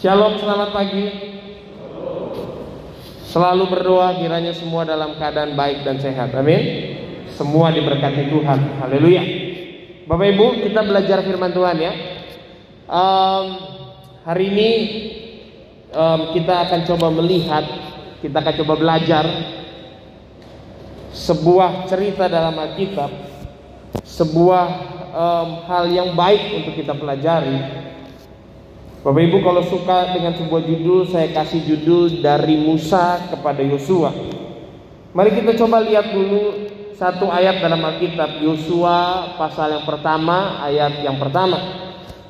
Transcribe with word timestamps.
Shalom, 0.00 0.40
selamat 0.40 0.72
pagi. 0.72 1.12
Selalu 3.28 3.68
berdoa 3.68 4.16
kiranya 4.16 4.56
semua 4.56 4.88
dalam 4.88 5.20
keadaan 5.20 5.52
baik 5.52 5.84
dan 5.84 6.00
sehat. 6.00 6.32
Amin. 6.32 6.96
Semua 7.36 7.68
diberkati 7.68 8.32
Tuhan. 8.32 8.80
Haleluya. 8.80 9.20
Bapak 10.08 10.24
Ibu, 10.32 10.64
kita 10.64 10.88
belajar 10.88 11.20
firman 11.20 11.52
Tuhan 11.52 11.76
ya. 11.84 11.92
Um, 12.88 13.44
hari 14.24 14.48
ini 14.48 14.70
um, 15.92 16.32
kita 16.32 16.64
akan 16.64 16.80
coba 16.88 17.12
melihat, 17.20 17.68
kita 18.24 18.40
akan 18.40 18.54
coba 18.56 18.74
belajar 18.80 19.28
sebuah 21.12 21.84
cerita 21.92 22.24
dalam 22.24 22.56
Alkitab, 22.56 23.12
sebuah 24.08 24.64
um, 25.12 25.48
hal 25.68 25.92
yang 25.92 26.16
baik 26.16 26.56
untuk 26.56 26.72
kita 26.72 26.96
pelajari 26.96 27.89
Bapak 29.00 29.16
Ibu 29.16 29.40
kalau 29.40 29.64
suka 29.64 30.12
dengan 30.12 30.36
sebuah 30.36 30.60
judul 30.60 31.08
saya 31.08 31.32
kasih 31.32 31.64
judul 31.64 32.20
dari 32.20 32.60
Musa 32.60 33.32
kepada 33.32 33.64
Yosua. 33.64 34.12
Mari 35.16 35.40
kita 35.40 35.56
coba 35.56 35.80
lihat 35.80 36.12
dulu 36.12 36.68
satu 36.92 37.32
ayat 37.32 37.64
dalam 37.64 37.80
Alkitab 37.80 38.44
Yosua 38.44 39.32
pasal 39.40 39.80
yang 39.80 39.88
pertama 39.88 40.60
ayat 40.60 41.00
yang 41.00 41.16
pertama. 41.16 41.56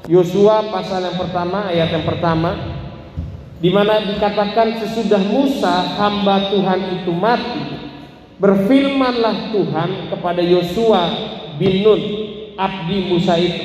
Yosua 0.06 0.70
pasal 0.70 1.10
yang 1.10 1.19
pertama 1.19 1.74
ayat 1.74 1.91
yang 1.91 2.06
pertama 2.06 2.55
di 3.59 3.74
mana 3.74 4.07
dikatakan 4.07 4.79
sesudah 4.79 5.27
Musa 5.27 5.74
hamba 5.98 6.55
Tuhan 6.55 7.02
itu 7.02 7.10
mati 7.10 7.66
berfirmanlah 8.38 9.51
Tuhan 9.51 9.91
kepada 10.07 10.38
Yosua 10.38 11.02
bin 11.59 11.82
Nun 11.82 12.02
abdi 12.55 13.10
Musa 13.10 13.34
itu. 13.43 13.65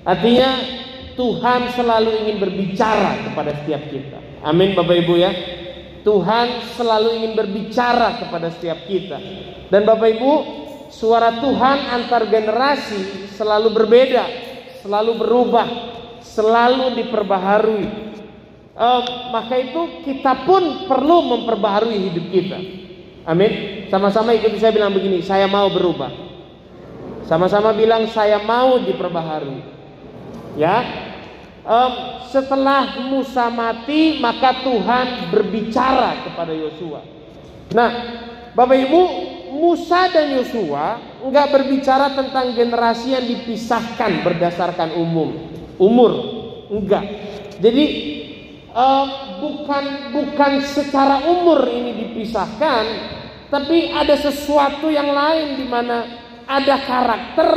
Artinya 0.00 0.80
Tuhan 1.12 1.72
selalu 1.76 2.24
ingin 2.24 2.36
berbicara 2.40 3.28
kepada 3.28 3.52
setiap 3.62 3.82
kita. 3.92 4.18
Amin 4.42 4.72
Bapak 4.72 4.96
Ibu 5.06 5.14
ya. 5.20 5.32
Tuhan 6.02 6.74
selalu 6.74 7.08
ingin 7.22 7.32
berbicara 7.38 8.18
kepada 8.18 8.50
setiap 8.50 8.84
kita. 8.90 9.18
Dan 9.70 9.86
Bapak 9.86 10.18
Ibu, 10.18 10.32
suara 10.90 11.38
Tuhan 11.38 11.78
antar 11.94 12.26
generasi 12.26 13.30
selalu 13.38 13.70
berbeda, 13.70 14.24
selalu 14.82 15.12
berubah, 15.22 15.66
selalu 16.20 16.98
diperbaharui. 16.98 17.88
Um, 18.72 19.04
maka 19.30 19.54
itu 19.60 20.02
kita 20.02 20.48
pun 20.48 20.88
perlu 20.90 21.28
memperbaharui 21.28 21.96
hidup 22.08 22.26
kita. 22.34 22.58
Amin. 23.28 23.86
Sama-sama 23.86 24.34
ikuti 24.34 24.58
saya 24.58 24.74
bilang 24.74 24.90
begini, 24.90 25.22
saya 25.22 25.46
mau 25.46 25.70
berubah. 25.70 26.10
Sama-sama 27.28 27.70
bilang 27.76 28.10
saya 28.10 28.42
mau 28.42 28.82
diperbaharui. 28.82 29.81
Ya, 30.52 30.84
um, 31.64 31.92
setelah 32.28 33.08
Musa 33.08 33.48
mati 33.48 34.20
maka 34.20 34.60
Tuhan 34.60 35.32
berbicara 35.32 36.28
kepada 36.28 36.52
Yosua. 36.52 37.00
Nah, 37.72 37.90
Bapak 38.52 38.76
Ibu, 38.76 39.02
Musa 39.56 40.12
dan 40.12 40.36
Yosua 40.36 41.00
enggak 41.24 41.56
berbicara 41.56 42.12
tentang 42.12 42.52
generasi 42.52 43.16
yang 43.16 43.24
dipisahkan 43.24 44.20
berdasarkan 44.20 44.92
umum, 44.96 45.48
umur, 45.80 46.12
enggak. 46.68 47.04
Jadi 47.62 47.84
um, 48.76 49.06
bukan 49.40 49.84
bukan 50.12 50.52
secara 50.68 51.24
umur 51.24 51.64
ini 51.68 51.96
dipisahkan, 51.96 52.84
tapi 53.48 53.92
ada 53.92 54.16
sesuatu 54.20 54.92
yang 54.92 55.12
lain 55.12 55.60
di 55.60 55.66
mana 55.68 56.04
ada 56.44 56.76
karakter 56.84 57.48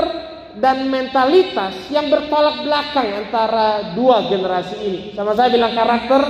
dan 0.59 0.87
mentalitas 0.87 1.75
yang 1.91 2.07
bertolak 2.07 2.63
belakang 2.63 3.27
antara 3.27 3.91
dua 3.91 4.27
generasi 4.31 4.75
ini. 4.79 4.99
Sama 5.11 5.35
saya 5.35 5.51
bilang 5.51 5.75
karakter, 5.75 6.21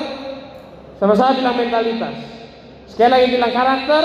sama 0.98 1.14
saya 1.14 1.38
bilang 1.38 1.56
mentalitas. 1.58 2.16
Sekali 2.90 3.10
lagi 3.12 3.28
bilang 3.38 3.54
karakter, 3.54 4.04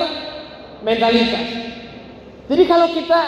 mentalitas. 0.85 1.47
Jadi 2.51 2.63
kalau 2.67 2.91
kita 2.93 3.21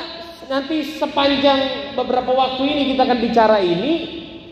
nanti 0.50 0.98
sepanjang 0.98 1.94
beberapa 1.96 2.34
waktu 2.34 2.62
ini 2.66 2.82
kita 2.92 3.08
akan 3.08 3.18
bicara 3.22 3.58
ini, 3.62 3.92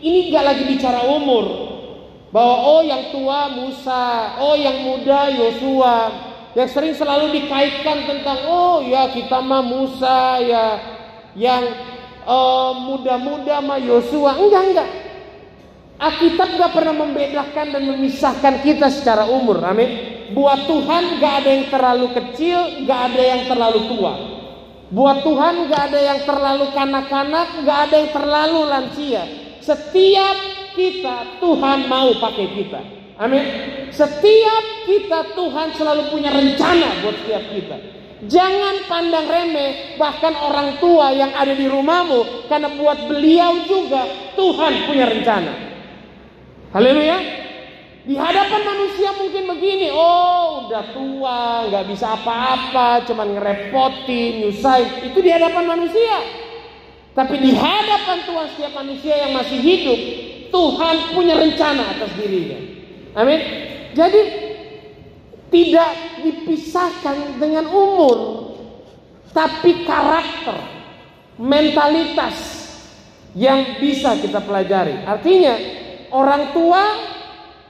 ini 0.01 0.33
gak 0.33 0.45
lagi 0.45 0.63
bicara 0.65 1.05
umur. 1.05 1.69
Bahwa 2.31 2.55
oh 2.63 2.81
yang 2.81 3.11
tua 3.11 3.51
Musa, 3.51 4.39
oh 4.39 4.55
yang 4.55 4.87
muda 4.87 5.27
Yosua, 5.35 5.97
yang 6.55 6.69
sering 6.71 6.95
selalu 6.95 7.35
dikaitkan 7.35 8.07
tentang 8.07 8.47
oh 8.47 8.79
ya 8.79 9.11
kita 9.11 9.43
mah 9.43 9.59
Musa 9.59 10.39
ya 10.39 10.65
yang 11.35 11.63
uh, 12.25 12.71
muda-muda 12.85 13.61
sama 13.61 13.75
Yosua. 13.81 14.37
Enggak, 14.37 14.63
enggak. 14.71 14.89
Alkitab 16.01 16.49
gak 16.57 16.71
pernah 16.73 16.95
membedakan 16.97 17.77
dan 17.77 17.83
memisahkan 17.85 18.65
kita 18.65 18.89
secara 18.89 19.29
umur. 19.29 19.61
Amin. 19.61 19.89
Buat 20.33 20.65
Tuhan 20.65 21.21
gak 21.21 21.33
ada 21.45 21.49
yang 21.53 21.67
terlalu 21.69 22.07
kecil, 22.17 22.59
gak 22.89 23.13
ada 23.13 23.21
yang 23.21 23.41
terlalu 23.45 23.79
tua. 23.85 24.13
Buat 24.89 25.21
Tuhan 25.21 25.69
gak 25.69 25.81
ada 25.93 25.99
yang 26.01 26.19
terlalu 26.25 26.65
kanak-kanak, 26.73 27.47
gak 27.61 27.79
ada 27.85 27.95
yang 28.01 28.11
terlalu 28.17 28.59
lansia. 28.65 29.23
Setiap 29.61 30.37
kita 30.73 31.37
Tuhan 31.37 31.85
mau 31.85 32.17
pakai 32.17 32.47
kita. 32.49 32.81
Amin. 33.21 33.45
Setiap 33.93 34.63
kita 34.89 35.37
Tuhan 35.37 35.77
selalu 35.77 36.09
punya 36.09 36.33
rencana 36.33 37.05
buat 37.05 37.15
setiap 37.21 37.43
kita. 37.53 37.77
Jangan 38.21 38.85
pandang 38.85 39.25
remeh 39.25 39.97
bahkan 39.97 40.37
orang 40.37 40.77
tua 40.77 41.09
yang 41.09 41.33
ada 41.33 41.57
di 41.57 41.65
rumahmu 41.65 42.45
karena 42.45 42.69
buat 42.77 43.09
beliau 43.09 43.65
juga 43.65 44.05
Tuhan 44.37 44.73
punya 44.85 45.09
rencana. 45.09 45.53
Haleluya. 46.69 47.17
Di 48.01 48.17
hadapan 48.17 48.61
manusia 48.65 49.13
mungkin 49.13 49.45
begini, 49.45 49.93
oh 49.93 50.65
udah 50.65 50.85
tua, 50.89 51.69
nggak 51.69 51.85
bisa 51.85 52.17
apa-apa, 52.17 53.05
cuman 53.05 53.37
ngerepotin, 53.37 54.41
nyusahin. 54.41 55.13
Itu 55.13 55.21
di 55.21 55.29
hadapan 55.29 55.69
manusia. 55.69 56.17
Tapi 57.13 57.37
di 57.37 57.53
hadapan 57.53 58.17
Tuhan 58.25 58.47
setiap 58.57 58.73
manusia 58.73 59.13
yang 59.21 59.37
masih 59.37 59.59
hidup, 59.61 59.99
Tuhan 60.49 60.95
punya 61.13 61.37
rencana 61.37 61.93
atas 61.93 62.09
dirinya. 62.17 62.57
Amin. 63.17 63.39
Jadi 63.91 64.50
tidak 65.51 65.91
dipisahkan 66.23 67.35
dengan 67.37 67.67
umur, 67.67 68.17
tapi 69.35 69.83
karakter, 69.83 70.57
mentalitas 71.35 72.35
yang 73.35 73.77
bisa 73.77 74.15
kita 74.17 74.39
pelajari. 74.39 75.03
Artinya, 75.03 75.55
orang 76.15 76.55
tua 76.55 76.83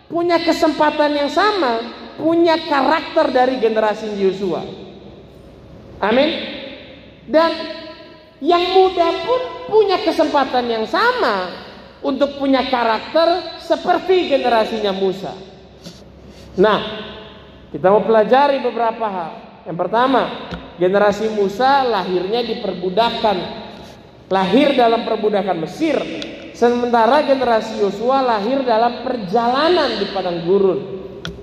punya 0.06 0.38
kesempatan 0.46 1.26
yang 1.26 1.30
sama, 1.34 1.82
punya 2.22 2.62
karakter 2.70 3.34
dari 3.34 3.58
generasi 3.58 4.14
Yosua. 4.14 4.62
Amin. 6.02 6.30
Dan 7.26 7.52
yang 8.42 8.74
muda 8.74 9.10
pun 9.26 9.42
punya 9.70 10.02
kesempatan 10.02 10.66
yang 10.66 10.86
sama 10.90 11.50
untuk 12.02 12.42
punya 12.42 12.66
karakter 12.66 13.62
seperti 13.62 14.34
generasinya 14.34 14.90
Musa. 14.90 15.38
Nah, 16.58 16.80
kita 17.72 17.88
mau 17.88 18.04
pelajari 18.04 18.60
beberapa 18.60 19.08
hal. 19.08 19.32
Yang 19.64 19.78
pertama, 19.80 20.22
generasi 20.76 21.32
Musa 21.32 21.88
lahirnya 21.88 22.44
di 22.44 22.60
perbudakan. 22.60 23.38
Lahir 24.32 24.76
dalam 24.76 25.08
perbudakan 25.08 25.64
Mesir. 25.64 25.96
Sementara 26.56 27.24
generasi 27.24 27.80
Yosua 27.80 28.22
lahir 28.22 28.64
dalam 28.64 29.04
perjalanan 29.04 29.98
di 29.98 30.08
padang 30.12 30.44
gurun. 30.44 30.80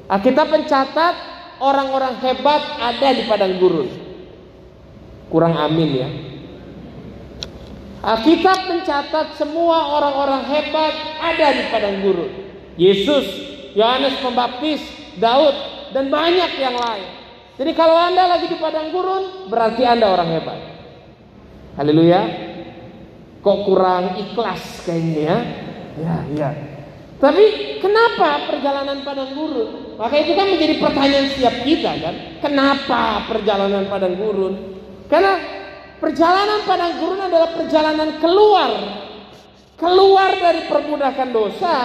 Kita 0.09 0.49
mencatat 0.49 1.15
orang-orang 1.61 2.17
hebat 2.23 2.63
ada 2.81 3.09
di 3.13 3.29
padang 3.29 3.57
gurun. 3.61 3.89
Kurang 5.29 5.57
amin 5.57 5.91
ya. 5.93 6.09
Alkitab 7.99 8.73
mencatat 8.73 9.37
semua 9.37 10.01
orang-orang 10.01 10.49
hebat 10.49 10.95
ada 11.19 11.47
di 11.57 11.63
padang 11.69 11.99
gurun. 12.01 12.31
Yesus, 12.79 13.27
Yohanes 13.75 14.17
Pembaptis, 14.23 14.81
Daud, 15.19 15.78
dan 15.93 16.13
banyak 16.13 16.53
yang 16.59 16.77
lain. 16.77 17.09
Jadi 17.59 17.73
kalau 17.75 17.99
Anda 17.99 18.31
lagi 18.31 18.47
di 18.47 18.57
padang 18.63 18.95
gurun, 18.95 19.51
berarti 19.51 19.83
Anda 19.83 20.07
orang 20.15 20.31
hebat. 20.31 20.59
Haleluya. 21.75 22.23
Kok 23.43 23.59
kurang 23.67 24.19
ikhlas 24.19 24.83
kayaknya 24.87 25.23
ya? 25.23 25.39
Ya, 25.99 26.17
ya. 26.35 26.49
Tapi 27.19 27.79
kenapa 27.83 28.47
perjalanan 28.47 29.03
padang 29.03 29.35
gurun? 29.35 29.99
Maka 29.99 30.15
itu 30.23 30.39
kan 30.39 30.47
menjadi 30.47 30.79
pertanyaan 30.79 31.27
setiap 31.35 31.55
kita 31.67 31.93
kan. 31.99 32.15
Kenapa 32.39 33.27
perjalanan 33.27 33.91
padang 33.91 34.15
gurun? 34.15 34.55
Karena 35.11 35.35
perjalanan 35.99 36.63
padang 36.63 36.95
gurun 37.03 37.19
adalah 37.27 37.51
perjalanan 37.59 38.23
keluar. 38.23 38.71
Keluar 39.79 40.31
dari 40.39 40.67
perbudakan 40.71 41.29
dosa, 41.35 41.77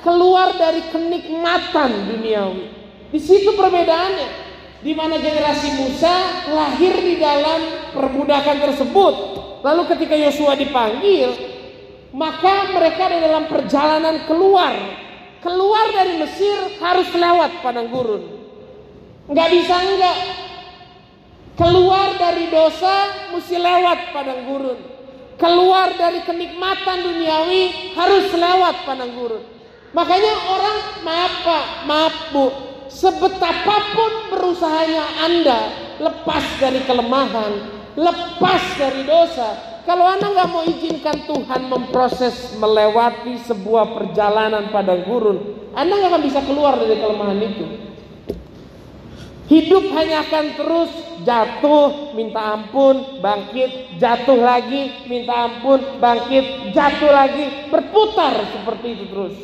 keluar 0.00 0.56
dari 0.56 0.80
kenikmatan 0.88 2.08
duniawi. 2.08 2.79
Di 3.10 3.18
situ 3.18 3.50
perbedaannya. 3.54 4.50
Di 4.80 4.96
mana 4.96 5.20
generasi 5.20 5.76
Musa 5.76 6.48
lahir 6.56 6.96
di 7.04 7.20
dalam 7.20 7.92
perbudakan 7.92 8.56
tersebut. 8.64 9.14
Lalu 9.60 9.82
ketika 9.92 10.16
Yosua 10.16 10.56
dipanggil, 10.56 11.36
maka 12.16 12.72
mereka 12.72 13.12
ada 13.12 13.18
dalam 13.20 13.44
perjalanan 13.44 14.24
keluar. 14.24 14.72
Keluar 15.44 15.86
dari 15.92 16.16
Mesir 16.16 16.80
harus 16.80 17.12
lewat 17.12 17.60
padang 17.60 17.92
gurun. 17.92 18.24
Nggak 19.28 19.48
bisa 19.52 19.76
enggak. 19.84 20.18
Keluar 21.60 22.16
dari 22.16 22.48
dosa 22.48 23.28
mesti 23.36 23.56
lewat 23.60 24.16
padang 24.16 24.48
gurun. 24.48 24.80
Keluar 25.36 25.92
dari 25.96 26.24
kenikmatan 26.24 27.04
duniawi 27.04 27.92
harus 28.00 28.32
lewat 28.32 28.88
padang 28.88 29.12
gurun. 29.12 29.44
Makanya 29.92 30.34
orang 30.56 30.78
maaf 31.04 31.34
pak, 31.44 31.64
maaf 31.84 32.14
bu, 32.32 32.69
sebetapapun 32.90 34.34
berusahanya 34.34 35.04
Anda 35.24 35.60
lepas 36.02 36.44
dari 36.58 36.82
kelemahan, 36.84 37.52
lepas 37.94 38.62
dari 38.76 39.06
dosa, 39.06 39.80
kalau 39.86 40.04
Anda 40.04 40.30
nggak 40.34 40.50
mau 40.50 40.62
izinkan 40.66 41.24
Tuhan 41.24 41.70
memproses 41.70 42.54
melewati 42.58 43.40
sebuah 43.46 43.96
perjalanan 43.96 44.68
padang 44.74 45.06
gurun, 45.06 45.38
Anda 45.72 45.96
nggak 45.96 46.10
akan 46.10 46.22
bisa 46.26 46.40
keluar 46.44 46.76
dari 46.76 46.98
kelemahan 46.98 47.40
itu. 47.40 47.66
Hidup 49.50 49.90
hanya 49.98 50.22
akan 50.30 50.46
terus 50.54 50.90
jatuh, 51.26 52.14
minta 52.14 52.54
ampun, 52.54 53.18
bangkit, 53.18 53.98
jatuh 53.98 54.38
lagi, 54.38 55.10
minta 55.10 55.50
ampun, 55.50 55.98
bangkit, 55.98 56.70
jatuh 56.70 57.10
lagi, 57.10 57.66
berputar 57.66 58.46
seperti 58.46 58.86
itu 58.94 59.04
terus. 59.10 59.34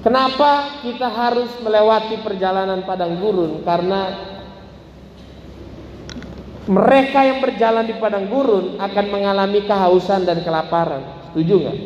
Kenapa 0.00 0.80
kita 0.80 1.12
harus 1.12 1.52
melewati 1.60 2.24
perjalanan 2.24 2.80
padang 2.88 3.20
gurun? 3.20 3.60
Karena 3.60 4.16
mereka 6.64 7.20
yang 7.20 7.44
berjalan 7.44 7.84
di 7.84 7.94
padang 8.00 8.24
gurun 8.32 8.80
akan 8.80 9.06
mengalami 9.12 9.60
kehausan 9.68 10.24
dan 10.24 10.40
kelaparan. 10.40 11.04
Setuju 11.30 11.54
nggak? 11.60 11.78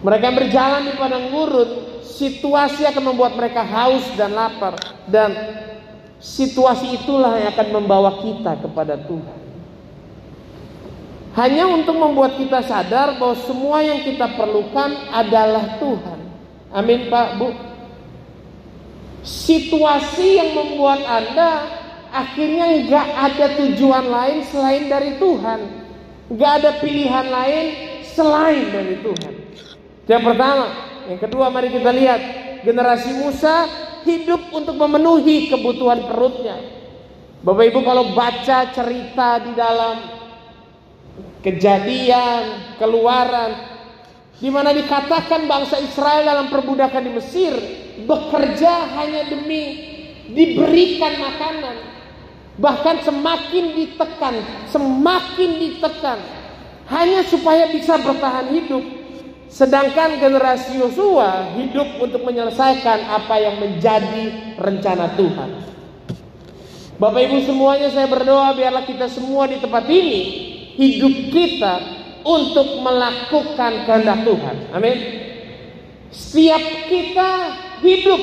Mereka 0.00 0.24
yang 0.28 0.38
berjalan 0.44 0.82
di 0.88 0.92
padang 1.00 1.24
gurun, 1.32 1.70
situasi 2.04 2.84
akan 2.84 3.04
membuat 3.16 3.32
mereka 3.40 3.64
haus 3.64 4.04
dan 4.12 4.36
lapar. 4.36 4.76
Dan 5.08 5.32
situasi 6.20 7.00
itulah 7.00 7.40
yang 7.40 7.52
akan 7.56 7.68
membawa 7.80 8.20
kita 8.20 8.60
kepada 8.60 9.00
Tuhan. 9.08 9.39
Hanya 11.30 11.70
untuk 11.70 11.94
membuat 11.94 12.34
kita 12.34 12.58
sadar 12.66 13.14
bahwa 13.22 13.38
semua 13.46 13.78
yang 13.86 14.02
kita 14.02 14.34
perlukan 14.34 14.90
adalah 15.14 15.78
Tuhan. 15.78 16.18
Amin 16.74 17.06
Pak 17.06 17.28
Bu. 17.38 17.54
Situasi 19.22 20.42
yang 20.42 20.50
membuat 20.58 21.06
Anda 21.06 21.50
akhirnya 22.10 22.82
nggak 22.82 23.08
ada 23.14 23.46
tujuan 23.62 24.10
lain 24.10 24.38
selain 24.50 24.84
dari 24.90 25.12
Tuhan. 25.22 25.60
Nggak 26.34 26.52
ada 26.62 26.70
pilihan 26.82 27.26
lain 27.30 27.66
selain 28.10 28.66
dari 28.74 28.98
Tuhan. 28.98 29.34
Yang 30.10 30.22
pertama, 30.34 30.66
yang 31.06 31.20
kedua 31.22 31.46
mari 31.54 31.70
kita 31.70 31.90
lihat 31.94 32.20
generasi 32.66 33.14
Musa 33.22 33.70
hidup 34.02 34.50
untuk 34.50 34.74
memenuhi 34.74 35.46
kebutuhan 35.46 36.10
perutnya. 36.10 36.58
Bapak 37.40 37.64
Ibu 37.72 37.80
kalau 37.86 38.04
baca 38.12 38.58
cerita 38.74 39.40
di 39.40 39.52
dalam 39.56 40.19
kejadian, 41.40 42.76
keluaran, 42.76 43.70
di 44.40 44.48
mana 44.48 44.72
dikatakan 44.72 45.44
bangsa 45.44 45.76
Israel 45.84 46.24
dalam 46.24 46.46
perbudakan 46.48 47.02
di 47.04 47.12
Mesir 47.12 47.52
bekerja 48.08 48.88
hanya 48.96 49.28
demi 49.28 49.62
diberikan 50.32 51.20
makanan. 51.20 51.76
Bahkan 52.60 52.96
semakin 53.04 53.64
ditekan, 53.76 54.34
semakin 54.68 55.50
ditekan 55.60 56.18
hanya 56.92 57.24
supaya 57.24 57.68
bisa 57.72 57.96
bertahan 58.00 58.52
hidup. 58.52 58.84
Sedangkan 59.50 60.22
generasi 60.22 60.78
Yosua 60.78 61.58
hidup 61.58 61.98
untuk 61.98 62.22
menyelesaikan 62.22 63.02
apa 63.10 63.34
yang 63.42 63.58
menjadi 63.58 64.54
rencana 64.54 65.18
Tuhan. 65.18 65.50
Bapak 67.00 67.20
Ibu 67.26 67.48
semuanya 67.48 67.88
saya 67.90 68.06
berdoa 68.06 68.52
biarlah 68.54 68.84
kita 68.84 69.08
semua 69.08 69.48
di 69.48 69.56
tempat 69.58 69.88
ini 69.88 70.22
hidup 70.76 71.14
kita 71.32 71.74
untuk 72.26 72.84
melakukan 72.84 73.72
kehendak 73.88 74.18
Tuhan. 74.22 74.56
Amin. 74.76 74.98
Setiap 76.10 76.62
kita 76.90 77.30
hidup 77.80 78.20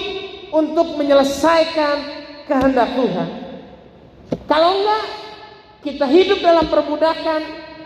untuk 0.54 1.00
menyelesaikan 1.00 1.98
kehendak 2.46 2.94
Tuhan. 2.96 3.30
Kalau 4.48 4.72
enggak, 4.80 5.06
kita 5.84 6.06
hidup 6.08 6.40
dalam 6.44 6.68
perbudakan, 6.68 7.42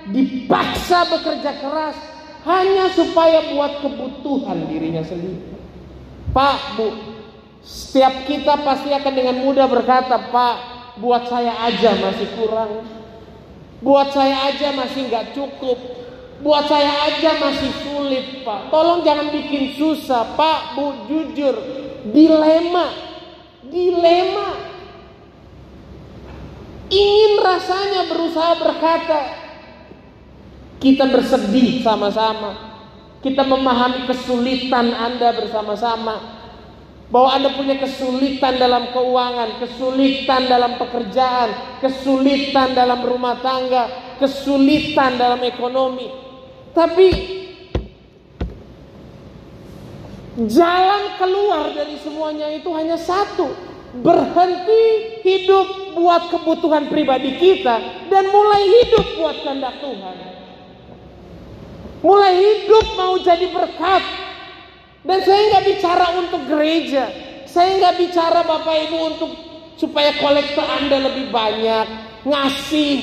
dipaksa 0.09 1.05
bekerja 1.09 1.51
keras 1.61 1.97
hanya 2.41 2.89
supaya 2.97 3.53
buat 3.53 3.85
kebutuhan 3.85 4.65
dirinya 4.65 5.05
sendiri. 5.05 5.53
Pak, 6.33 6.57
Bu, 6.79 6.87
setiap 7.61 8.25
kita 8.25 8.57
pasti 8.65 8.89
akan 8.89 9.13
dengan 9.13 9.37
mudah 9.45 9.69
berkata, 9.69 10.17
Pak, 10.33 10.55
buat 10.97 11.29
saya 11.29 11.53
aja 11.69 11.93
masih 12.01 12.29
kurang. 12.33 13.00
Buat 13.81 14.13
saya 14.13 14.53
aja 14.53 14.77
masih 14.77 15.09
nggak 15.09 15.33
cukup. 15.33 15.77
Buat 16.41 16.69
saya 16.69 17.09
aja 17.09 17.37
masih 17.37 17.69
sulit, 17.85 18.41
Pak. 18.41 18.73
Tolong 18.73 19.05
jangan 19.05 19.29
bikin 19.29 19.77
susah, 19.77 20.37
Pak, 20.37 20.77
Bu, 20.77 21.05
jujur. 21.09 21.53
Dilema. 22.09 22.87
Dilema. 23.69 24.49
Ingin 26.91 27.33
rasanya 27.39 28.09
berusaha 28.09 28.57
berkata, 28.57 29.21
kita 30.81 31.05
bersedih 31.09 31.85
sama-sama. 31.85 32.73
Kita 33.21 33.45
memahami 33.45 34.09
kesulitan 34.09 34.97
Anda 34.97 35.29
bersama-sama 35.37 36.40
bahwa 37.11 37.29
Anda 37.35 37.51
punya 37.51 37.75
kesulitan 37.75 38.55
dalam 38.55 38.95
keuangan, 38.95 39.59
kesulitan 39.59 40.47
dalam 40.47 40.79
pekerjaan, 40.79 41.79
kesulitan 41.83 42.71
dalam 42.71 43.03
rumah 43.03 43.35
tangga, 43.43 44.15
kesulitan 44.15 45.19
dalam 45.19 45.43
ekonomi. 45.43 46.07
Tapi 46.71 47.07
jalan 50.47 51.03
keluar 51.19 51.75
dari 51.75 51.99
semuanya 51.99 52.47
itu 52.55 52.71
hanya 52.71 52.95
satu. 52.95 53.69
Berhenti 53.91 55.19
hidup 55.27 55.99
buat 55.99 56.31
kebutuhan 56.31 56.87
pribadi 56.87 57.35
kita 57.35 58.07
dan 58.07 58.23
mulai 58.31 58.63
hidup 58.63 59.19
buat 59.19 59.35
kehendak 59.43 59.83
Tuhan. 59.83 60.17
Mulai 61.99 62.33
hidup 62.39 62.85
mau 62.95 63.19
jadi 63.19 63.51
berkat 63.51 64.20
dan 65.11 65.19
saya 65.27 65.41
nggak 65.51 65.65
bicara 65.75 66.05
untuk 66.15 66.41
gereja. 66.47 67.03
Saya 67.43 67.75
nggak 67.83 67.99
bicara 67.99 68.47
Bapak 68.47 68.75
Ibu 68.87 68.97
untuk 69.11 69.31
supaya 69.75 70.15
kolektor 70.15 70.63
Anda 70.63 71.03
lebih 71.03 71.27
banyak, 71.35 71.85
ngasih 72.23 72.93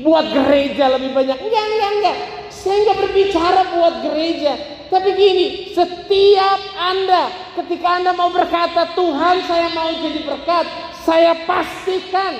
buat 0.00 0.32
gereja 0.32 0.96
lebih 0.96 1.12
banyak. 1.12 1.36
Enggak, 1.36 1.64
enggak, 1.68 1.90
enggak. 2.00 2.16
Saya 2.48 2.76
nggak 2.88 2.98
berbicara 3.04 3.60
buat 3.76 3.94
gereja. 4.00 4.52
Tapi 4.88 5.12
gini, 5.12 5.46
setiap 5.76 6.60
Anda 6.80 7.52
ketika 7.60 8.00
Anda 8.00 8.16
mau 8.16 8.32
berkata 8.32 8.96
Tuhan 8.96 9.44
saya 9.44 9.68
mau 9.76 9.92
jadi 9.92 10.24
berkat, 10.24 10.64
saya 11.04 11.36
pastikan 11.44 12.32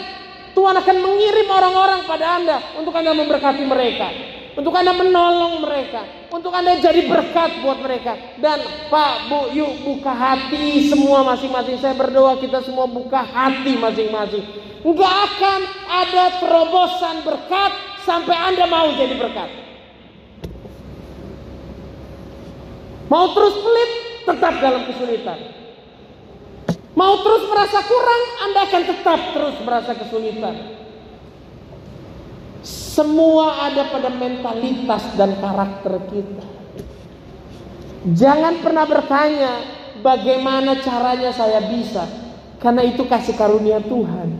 Tuhan 0.56 0.72
akan 0.72 0.96
mengirim 1.04 1.48
orang-orang 1.52 2.08
pada 2.08 2.40
Anda 2.40 2.56
untuk 2.80 2.96
Anda 2.96 3.12
memberkati 3.12 3.60
mereka 3.68 4.37
untuk 4.58 4.74
Anda 4.74 4.90
menolong 4.90 5.62
mereka, 5.62 6.02
untuk 6.34 6.50
Anda 6.50 6.82
jadi 6.82 7.06
berkat 7.06 7.62
buat 7.62 7.78
mereka. 7.78 8.18
Dan 8.42 8.58
Pak, 8.90 9.30
Bu, 9.30 9.54
yuk 9.54 9.86
buka 9.86 10.10
hati 10.10 10.90
semua 10.90 11.22
masing-masing. 11.22 11.78
Saya 11.78 11.94
berdoa 11.94 12.42
kita 12.42 12.66
semua 12.66 12.90
buka 12.90 13.22
hati 13.22 13.78
masing-masing. 13.78 14.42
Enggak 14.82 15.14
akan 15.30 15.60
ada 15.86 16.24
terobosan 16.42 17.22
berkat 17.22 17.72
sampai 18.02 18.34
Anda 18.34 18.66
mau 18.66 18.90
jadi 18.98 19.14
berkat. 19.14 19.50
Mau 23.06 23.30
terus 23.38 23.54
pelit, 23.62 23.90
tetap 24.26 24.54
dalam 24.58 24.82
kesulitan. 24.90 25.38
Mau 26.98 27.14
terus 27.22 27.46
merasa 27.46 27.78
kurang, 27.86 28.22
Anda 28.42 28.60
akan 28.66 28.82
tetap 28.90 29.20
terus 29.38 29.56
merasa 29.62 29.94
kesulitan. 29.94 30.77
Semua 32.98 33.70
ada 33.70 33.94
pada 33.94 34.10
mentalitas 34.10 35.14
dan 35.14 35.38
karakter 35.38 36.02
kita. 36.10 36.42
Jangan 38.10 38.58
pernah 38.58 38.90
bertanya 38.90 39.52
bagaimana 40.02 40.82
caranya 40.82 41.30
saya 41.30 41.62
bisa, 41.70 42.02
karena 42.58 42.82
itu 42.82 43.06
kasih 43.06 43.38
karunia 43.38 43.78
Tuhan. 43.86 44.34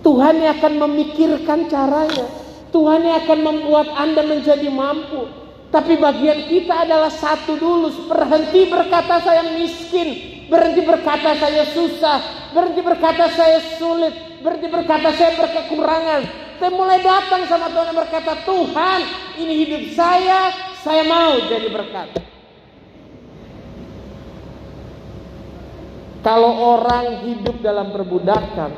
Tuhan 0.00 0.34
yang 0.40 0.56
akan 0.56 0.74
memikirkan 0.88 1.68
caranya. 1.68 2.24
Tuhan 2.72 3.04
yang 3.04 3.20
akan 3.28 3.40
membuat 3.44 3.92
Anda 3.92 4.24
menjadi 4.24 4.72
mampu. 4.72 5.28
Tapi 5.68 6.00
bagian 6.00 6.48
kita 6.48 6.88
adalah 6.88 7.12
satu 7.12 7.52
dulu, 7.60 8.08
berhenti 8.08 8.64
berkata 8.64 9.20
saya 9.20 9.44
miskin, 9.60 10.40
berhenti 10.48 10.80
berkata 10.88 11.36
saya 11.36 11.68
susah, 11.68 12.48
berhenti 12.56 12.80
berkata 12.80 13.28
saya 13.28 13.60
sulit, 13.76 14.35
berhenti 14.46 14.70
berkata 14.70 15.10
saya 15.18 15.34
berkekurangan, 15.34 16.22
saya 16.62 16.70
mulai 16.70 17.02
datang 17.02 17.42
sama 17.50 17.66
Tuhan 17.66 17.90
dan 17.90 17.98
berkata, 17.98 18.32
Tuhan 18.46 19.00
ini 19.42 19.54
hidup 19.66 19.82
saya, 19.98 20.54
saya 20.86 21.02
mau 21.02 21.34
jadi 21.50 21.66
berkat. 21.66 22.22
Kalau 26.22 26.78
orang 26.78 27.26
hidup 27.26 27.58
dalam 27.58 27.90
perbudakan, 27.90 28.70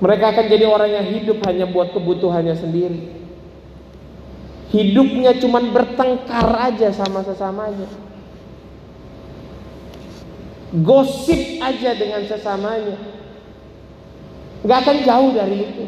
mereka 0.00 0.24
akan 0.36 0.46
jadi 0.48 0.64
orang 0.68 0.90
yang 1.00 1.06
hidup 1.16 1.40
hanya 1.48 1.64
buat 1.68 1.92
kebutuhannya 1.92 2.56
sendiri. 2.56 3.00
Hidupnya 4.72 5.36
cuma 5.40 5.60
bertengkar 5.60 6.56
aja 6.72 6.92
sama 6.92 7.20
sesamanya. 7.20 7.88
Gosip 10.72 11.58
aja 11.60 11.90
dengan 11.98 12.22
sesamanya. 12.24 13.19
Gak 14.60 14.78
akan 14.84 14.98
jauh 15.04 15.30
dari 15.32 15.56
itu. 15.64 15.84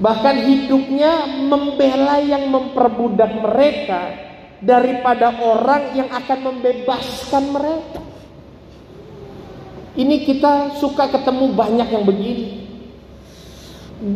Bahkan 0.00 0.36
hidupnya 0.48 1.28
membela 1.44 2.20
yang 2.24 2.48
memperbudak 2.48 3.36
mereka 3.36 4.02
daripada 4.60 5.32
orang 5.40 5.92
yang 5.92 6.08
akan 6.08 6.38
membebaskan 6.40 7.44
mereka. 7.52 8.00
Ini 9.96 10.24
kita 10.24 10.80
suka 10.80 11.12
ketemu 11.12 11.52
banyak 11.52 11.88
yang 11.92 12.04
begini. 12.08 12.48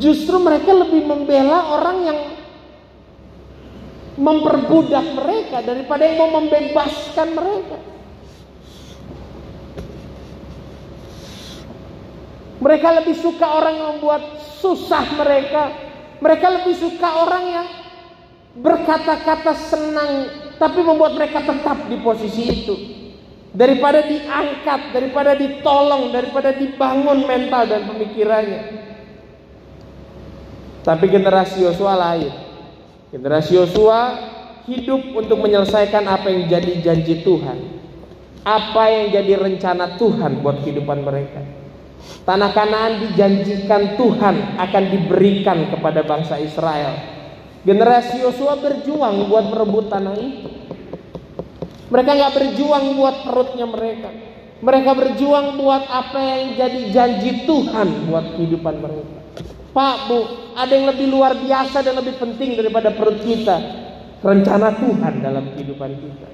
Justru 0.01 0.41
mereka 0.41 0.73
lebih 0.73 1.05
membela 1.05 1.77
orang 1.77 1.99
yang 2.09 2.19
memperbudak 4.17 5.05
mereka 5.13 5.61
daripada 5.61 6.09
yang 6.09 6.17
mau 6.25 6.41
membebaskan 6.41 7.29
mereka. 7.37 7.94
Mereka 12.63 12.89
lebih 13.03 13.17
suka 13.19 13.47
orang 13.59 13.75
yang 13.75 13.89
membuat 13.99 14.23
susah 14.63 15.05
mereka. 15.19 15.75
Mereka 16.23 16.47
lebih 16.63 16.75
suka 16.79 17.09
orang 17.27 17.45
yang 17.51 17.67
berkata-kata 18.55 19.53
senang 19.59 20.13
tapi 20.55 20.79
membuat 20.87 21.19
mereka 21.19 21.43
tetap 21.43 21.91
di 21.91 21.99
posisi 21.99 22.43
itu 22.47 22.75
daripada 23.55 24.03
diangkat, 24.03 24.95
daripada 24.95 25.35
ditolong, 25.39 26.11
daripada 26.15 26.55
dibangun 26.55 27.27
mental 27.27 27.67
dan 27.67 27.87
pemikirannya. 27.87 28.63
Tapi 30.85 31.07
generasi 31.09 31.65
Yosua 31.65 31.95
lain. 31.97 32.31
Generasi 33.15 33.57
Yosua 33.57 34.01
hidup 34.67 35.01
untuk 35.17 35.41
menyelesaikan 35.41 36.05
apa 36.05 36.29
yang 36.29 36.51
jadi 36.51 36.83
janji 36.83 37.25
Tuhan. 37.25 37.59
Apa 38.45 38.93
yang 38.93 39.07
jadi 39.17 39.41
rencana 39.41 39.97
Tuhan 39.97 40.45
buat 40.45 40.61
kehidupan 40.61 41.01
mereka. 41.01 41.64
Tanah 42.25 42.51
Kanaan 42.57 43.05
dijanjikan 43.05 44.01
Tuhan 44.01 44.57
akan 44.57 44.85
diberikan 44.89 45.69
kepada 45.69 46.01
bangsa 46.05 46.41
Israel 46.41 47.15
Generasi 47.65 48.21
Yosua 48.21 48.61
berjuang 48.61 49.25
buat 49.33 49.49
merebut 49.49 49.89
tanah 49.89 50.15
itu. 50.21 50.53
Mereka 51.89 52.11
nggak 52.13 52.35
berjuang 52.37 52.85
buat 53.01 53.17
perutnya 53.25 53.65
mereka. 53.65 54.13
Mereka 54.61 54.91
berjuang 54.93 55.57
buat 55.57 55.89
apa 55.89 56.21
yang 56.21 56.61
jadi 56.61 56.81
janji 56.93 57.49
Tuhan 57.49 58.09
buat 58.09 58.37
kehidupan 58.37 58.75
mereka. 58.85 59.17
Pak, 59.73 59.97
Bu, 60.07 60.21
ada 60.55 60.73
yang 60.77 60.87
lebih 60.93 61.09
luar 61.09 61.33
biasa 61.41 61.81
dan 61.81 61.97
lebih 61.99 62.21
penting 62.21 62.55
daripada 62.61 62.93
perut 62.93 63.19
kita. 63.25 63.57
Rencana 64.21 64.69
Tuhan 64.77 65.15
dalam 65.25 65.45
kehidupan 65.57 65.91
kita. 65.99 66.29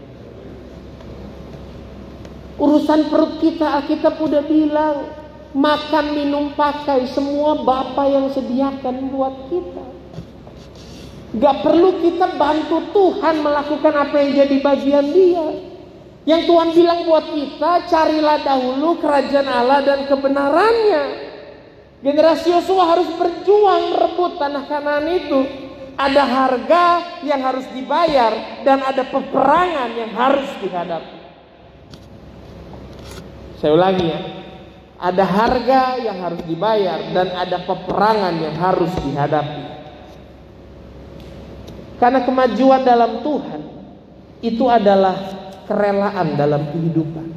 Urusan 2.60 3.06
perut 3.08 3.38
kita, 3.38 3.80
Alkitab 3.80 4.18
udah 4.20 4.42
bilang, 4.44 4.96
makan, 5.54 6.06
minum, 6.14 6.54
pakai, 6.54 7.10
semua 7.10 7.58
Bapak 7.62 8.06
yang 8.06 8.26
sediakan 8.30 9.10
buat 9.10 9.34
kita. 9.50 9.84
Gak 11.30 11.56
perlu 11.62 12.02
kita 12.02 12.34
bantu 12.34 12.90
Tuhan 12.90 13.38
melakukan 13.38 13.94
apa 13.94 14.14
yang 14.18 14.30
jadi 14.34 14.56
bagian 14.58 15.06
dia. 15.14 15.46
Yang 16.26 16.42
Tuhan 16.50 16.68
bilang 16.74 17.00
buat 17.06 17.26
kita, 17.30 17.86
carilah 17.86 18.38
dahulu 18.42 18.98
kerajaan 18.98 19.46
Allah 19.46 19.80
dan 19.86 20.00
kebenarannya. 20.10 21.04
Generasi 22.02 22.50
Yosua 22.50 22.96
harus 22.96 23.08
berjuang 23.14 23.94
merebut 23.94 24.40
tanah 24.42 24.64
kanan 24.66 25.06
itu. 25.06 25.40
Ada 26.00 26.24
harga 26.24 26.84
yang 27.28 27.44
harus 27.44 27.68
dibayar 27.76 28.64
dan 28.64 28.80
ada 28.80 29.04
peperangan 29.04 29.90
yang 29.92 30.10
harus 30.16 30.48
dihadapi. 30.64 31.18
Saya 33.60 33.76
ulangi 33.76 34.06
ya. 34.08 34.39
Ada 35.00 35.24
harga 35.24 35.96
yang 35.96 36.20
harus 36.20 36.44
dibayar 36.44 37.00
dan 37.16 37.32
ada 37.32 37.64
peperangan 37.64 38.34
yang 38.36 38.56
harus 38.60 38.92
dihadapi. 39.00 39.64
Karena 41.96 42.20
kemajuan 42.24 42.84
dalam 42.84 43.24
Tuhan 43.24 43.60
itu 44.44 44.64
adalah 44.68 45.16
kerelaan 45.64 46.36
dalam 46.36 46.68
kehidupan. 46.68 47.28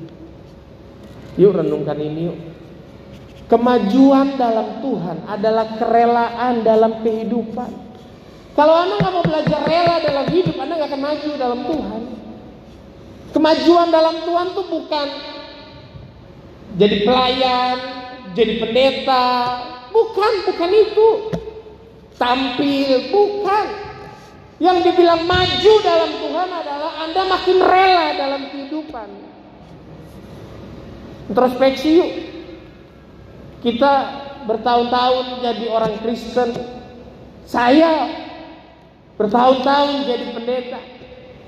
Yuk 1.39 1.51
renungkan 1.55 1.99
ini 2.03 2.21
yuk. 2.31 2.39
Kemajuan 3.47 4.39
dalam 4.39 4.79
Tuhan 4.83 5.17
adalah 5.27 5.65
kerelaan 5.79 6.63
dalam 6.67 6.99
kehidupan. 6.99 7.71
Kalau 8.53 8.75
Anda 8.75 9.01
nggak 9.01 9.13
mau 9.13 9.25
belajar 9.25 9.59
rela 9.65 9.95
dalam 10.03 10.25
hidup, 10.29 10.55
Anda 10.57 10.73
nggak 10.77 10.89
akan 10.89 11.01
maju 11.01 11.29
dalam 11.39 11.59
Tuhan. 11.63 12.01
Kemajuan 13.33 13.87
dalam 13.89 14.15
Tuhan 14.23 14.47
tuh 14.53 14.65
bukan 14.69 15.07
jadi 16.73 17.05
pelayan, 17.05 17.77
jadi 18.33 18.53
pendeta, 18.57 19.29
bukan, 19.93 20.33
bukan 20.49 20.71
itu. 20.73 21.09
Tampil, 22.17 23.13
bukan. 23.13 23.65
Yang 24.57 24.77
dibilang 24.89 25.25
maju 25.29 25.73
dalam 25.83 26.11
Tuhan 26.17 26.49
adalah 26.49 26.91
Anda 27.03 27.21
makin 27.29 27.57
rela 27.61 28.07
dalam 28.15 28.41
kehidupan. 28.53 29.07
Introspeksi 31.29 31.89
yuk. 31.99 32.11
Kita 33.61 33.93
bertahun-tahun 34.49 35.45
jadi 35.45 35.65
orang 35.69 35.93
Kristen. 36.01 36.53
Saya 37.43 38.07
bertahun-tahun 39.19 40.09
jadi 40.09 40.25
pendeta. 40.31 40.81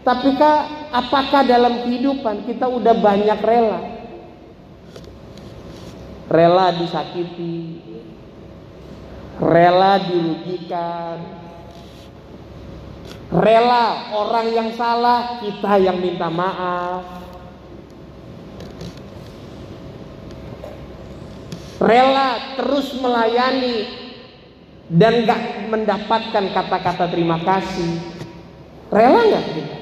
Tapi 0.05 0.38
kak, 0.38 0.62
apakah 0.94 1.41
dalam 1.50 1.82
kehidupan 1.88 2.46
kita 2.46 2.70
udah 2.70 2.94
banyak 2.94 3.39
rela? 3.41 3.94
Rela 6.25 6.74
disakiti, 6.74 7.79
rela 9.38 10.01
dirugikan, 10.01 11.46
Rela 13.36 14.15
orang 14.15 14.48
yang 14.53 14.70
salah, 14.77 15.41
kita 15.44 15.82
yang 15.82 15.98
minta 15.98 16.32
maaf. 16.32 17.03
Rela 21.82 22.55
terus 22.55 22.96
melayani 23.01 23.77
dan 24.88 25.27
gak 25.27 25.67
mendapatkan 25.67 26.46
kata-kata 26.53 27.12
terima 27.12 27.41
kasih. 27.44 28.00
Rela 28.88 29.27
nggak 29.27 29.46
kita? 29.51 29.77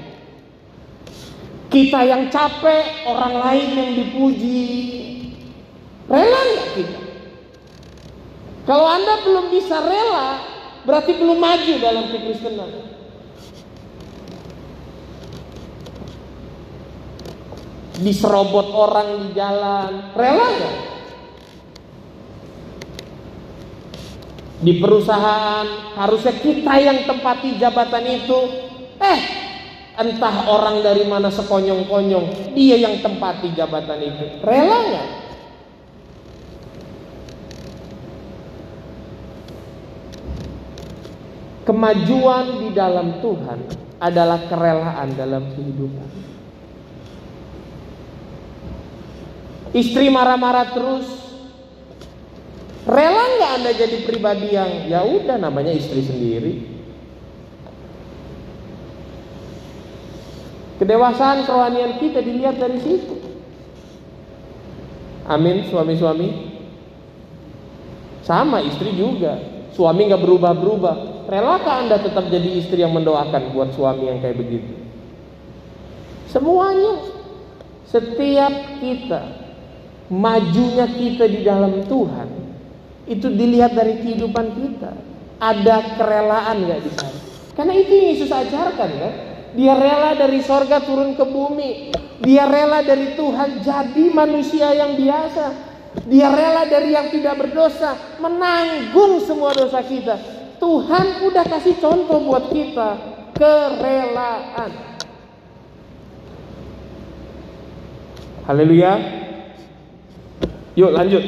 Kita 1.69 1.99
yang 2.09 2.33
capek, 2.33 3.05
orang 3.05 3.33
lain 3.37 3.69
yang 3.77 3.91
dipuji. 4.01 4.65
Rela 6.07 6.39
nggak 6.43 6.69
kita? 6.75 7.01
Kalau 8.63 8.87
Anda 8.87 9.13
belum 9.27 9.45
bisa 9.51 9.77
rela, 9.83 10.39
berarti 10.87 11.11
belum 11.19 11.35
maju 11.35 11.73
dalam 11.83 12.05
kekristenan. 12.11 12.93
diserobot 18.03 18.73
orang 18.75 19.21
di 19.23 19.27
jalan, 19.37 20.11
rela 20.17 20.47
gak? 20.59 20.77
Di 24.63 24.79
perusahaan 24.79 25.67
harusnya 25.99 26.33
kita 26.39 26.73
yang 26.79 26.99
tempati 27.07 27.59
jabatan 27.59 28.05
itu, 28.07 28.39
eh 28.99 29.19
entah 29.99 30.49
orang 30.49 30.81
dari 30.81 31.05
mana 31.05 31.29
sekonyong-konyong, 31.29 32.55
dia 32.55 32.79
yang 32.81 32.99
tempati 32.99 33.55
jabatan 33.55 33.99
itu, 34.03 34.25
rela 34.43 34.77
gak? 34.91 35.09
Kemajuan 41.63 42.59
di 42.59 42.69
dalam 42.75 43.23
Tuhan 43.23 43.59
adalah 44.03 44.51
kerelaan 44.51 45.15
dalam 45.15 45.47
kehidupan. 45.55 46.09
Istri 49.71 50.11
marah-marah 50.11 50.67
terus. 50.75 51.07
Rela 52.83 53.25
nggak 53.39 53.51
anda 53.63 53.71
jadi 53.71 53.97
pribadi 54.03 54.51
yang 54.51 54.91
ya 54.91 55.07
udah 55.07 55.39
namanya 55.39 55.71
istri 55.71 56.03
sendiri. 56.03 56.53
Kedewasaan 60.83 61.47
kerohanian 61.47 61.95
kita 61.95 62.19
dilihat 62.19 62.59
dari 62.59 62.75
situ. 62.83 63.15
Amin 65.23 65.63
suami-suami. 65.71 66.51
Sama 68.27 68.59
istri 68.67 68.91
juga. 68.99 69.39
Suami 69.71 70.11
nggak 70.11 70.19
berubah-berubah. 70.19 71.12
Relakah 71.27 71.87
Anda 71.87 71.97
tetap 71.99 72.27
jadi 72.27 72.49
istri 72.59 72.81
yang 72.83 72.93
mendoakan 72.95 73.53
buat 73.55 73.71
suami 73.75 74.09
yang 74.09 74.19
kayak 74.19 74.37
begitu? 74.39 74.73
Semuanya, 76.29 76.97
setiap 77.85 78.81
kita, 78.81 79.21
majunya 80.09 80.89
kita 80.89 81.29
di 81.29 81.45
dalam 81.45 81.85
Tuhan, 81.85 82.29
itu 83.05 83.27
dilihat 83.29 83.77
dari 83.77 84.01
kehidupan 84.01 84.47
kita. 84.57 84.91
Ada 85.43 85.99
kerelaan 85.99 86.63
nggak 86.63 86.79
di 86.81 86.91
sana? 86.95 87.19
Karena 87.53 87.73
itu 87.77 87.91
yang 87.93 88.07
Yesus 88.17 88.31
ajarkan 88.33 88.89
kan. 88.97 89.13
Dia 89.53 89.77
rela 89.77 90.17
dari 90.17 90.41
sorga 90.41 90.81
turun 90.81 91.13
ke 91.13 91.25
bumi. 91.27 91.93
Dia 92.25 92.49
rela 92.49 92.81
dari 92.81 93.13
Tuhan 93.13 93.61
jadi 93.61 94.05
manusia 94.09 94.73
yang 94.73 94.97
biasa. 94.97 95.45
Dia 96.09 96.33
rela 96.33 96.65
dari 96.65 96.97
yang 96.97 97.13
tidak 97.13 97.37
berdosa 97.37 97.93
menanggung 98.17 99.21
semua 99.21 99.53
dosa 99.53 99.85
kita. 99.85 100.17
Tuhan 100.63 101.27
udah 101.27 101.43
kasih 101.43 101.75
contoh 101.75 102.23
buat 102.23 102.47
kita 102.47 102.95
kerelaan. 103.35 104.71
Haleluya. 108.47 108.95
Yuk 110.79 110.91
lanjut. 110.95 111.19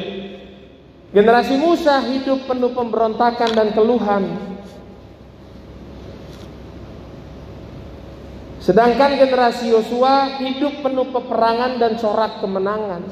Generasi 1.12 1.54
Musa 1.60 2.00
hidup 2.08 2.48
penuh 2.48 2.72
pemberontakan 2.72 3.50
dan 3.52 3.76
keluhan. 3.76 4.24
Sedangkan 8.64 9.20
generasi 9.20 9.68
Yosua 9.68 10.40
hidup 10.40 10.80
penuh 10.80 11.12
peperangan 11.12 11.76
dan 11.76 12.00
corak 12.00 12.40
kemenangan. 12.40 13.04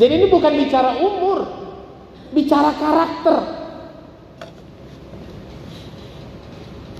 Jadi 0.00 0.12
ini 0.16 0.26
bukan 0.32 0.52
bicara 0.56 0.96
umur, 0.96 1.44
bicara 2.32 2.72
karakter. 2.72 3.63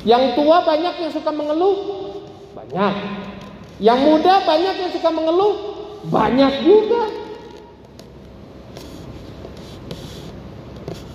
Yang 0.04 0.36
tua 0.36 0.60
banyak 0.64 0.94
yang 1.00 1.12
suka 1.12 1.30
mengeluh, 1.32 1.76
banyak. 2.52 2.94
Yang 3.80 4.00
muda 4.04 4.34
banyak 4.44 4.76
yang 4.76 4.92
suka 4.92 5.10
mengeluh, 5.10 5.54
banyak 6.12 6.52
juga. 6.62 7.02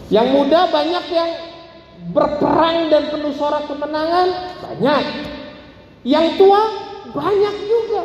Yang 0.09 0.27
muda 0.33 0.59
banyak 0.73 1.05
yang 1.13 1.29
berperang 2.09 2.89
dan 2.89 3.13
penuh 3.13 3.33
sorak 3.37 3.69
kemenangan, 3.69 4.57
banyak. 4.57 5.03
Yang 6.01 6.25
tua 6.41 6.61
banyak 7.13 7.55
juga. 7.69 8.01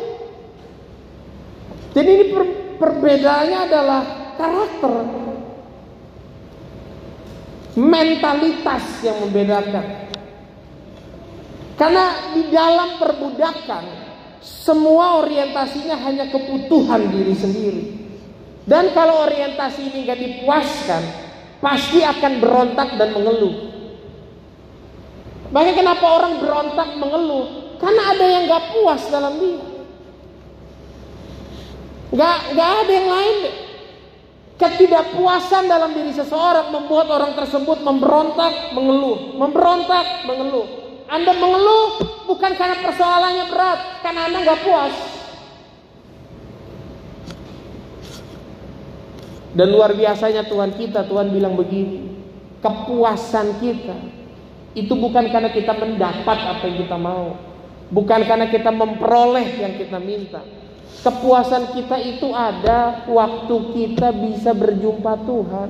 Jadi 1.97 2.09
ini 2.11 2.25
Perbedaannya 2.75 3.59
adalah 3.71 4.01
karakter. 4.35 4.93
Mentalitas 7.75 8.83
yang 9.03 9.19
membedakan. 9.27 10.14
Karena 11.75 12.31
di 12.31 12.47
dalam 12.47 12.95
perbudakan 12.95 13.83
semua 14.39 15.19
orientasinya 15.19 15.99
hanya 16.07 16.31
kebutuhan 16.31 17.11
diri 17.11 17.35
sendiri. 17.35 17.83
Dan 18.65 18.95
kalau 18.95 19.27
orientasi 19.27 19.91
ini 19.93 20.07
nggak 20.07 20.19
dipuaskan, 20.19 21.03
pasti 21.59 22.01
akan 22.01 22.33
berontak 22.41 22.95
dan 22.97 23.13
mengeluh. 23.13 23.75
Makanya 25.51 25.75
kenapa 25.75 26.05
orang 26.07 26.33
berontak 26.41 26.89
mengeluh? 26.97 27.77
Karena 27.77 28.01
ada 28.15 28.25
yang 28.25 28.43
nggak 28.47 28.63
puas 28.73 29.01
dalam 29.11 29.33
dia. 29.37 29.75
Gak, 32.15 32.37
gak 32.55 32.71
ada 32.85 32.91
yang 32.95 33.09
lain. 33.11 33.37
Ketidakpuasan 34.55 35.67
dalam 35.67 35.91
diri 35.91 36.15
seseorang 36.15 36.71
membuat 36.71 37.11
orang 37.11 37.35
tersebut 37.35 37.83
memberontak, 37.83 38.71
mengeluh, 38.71 39.35
memberontak, 39.35 40.23
mengeluh. 40.23 40.84
Anda 41.05 41.31
mengeluh 41.37 42.01
bukan 42.25 42.51
karena 42.57 42.81
persoalannya 42.81 43.45
berat, 43.49 43.79
karena 44.01 44.21
Anda 44.29 44.37
nggak 44.41 44.61
puas. 44.65 44.95
Dan 49.55 49.71
luar 49.71 49.95
biasanya 49.95 50.43
Tuhan 50.49 50.75
kita, 50.75 51.07
Tuhan 51.07 51.31
bilang 51.31 51.55
begini, 51.55 52.11
kepuasan 52.59 53.63
kita 53.63 53.97
itu 54.75 54.91
bukan 54.91 55.31
karena 55.31 55.47
kita 55.55 55.71
mendapat 55.71 56.37
apa 56.43 56.63
yang 56.67 56.83
kita 56.83 56.97
mau, 56.99 57.39
bukan 57.87 58.27
karena 58.27 58.51
kita 58.51 58.67
memperoleh 58.75 59.47
yang 59.63 59.79
kita 59.79 59.95
minta, 60.03 60.43
Kepuasan 61.05 61.69
kita 61.77 62.01
itu 62.01 62.33
ada 62.33 63.05
waktu 63.05 63.55
kita 63.77 64.09
bisa 64.09 64.57
berjumpa 64.57 65.21
Tuhan, 65.21 65.69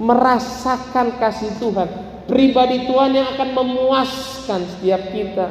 merasakan 0.00 1.20
kasih 1.20 1.52
Tuhan, 1.60 1.88
pribadi 2.26 2.86
Tuhan 2.86 3.10
yang 3.14 3.26
akan 3.36 3.48
memuaskan 3.54 4.60
setiap 4.76 5.02
kita. 5.10 5.46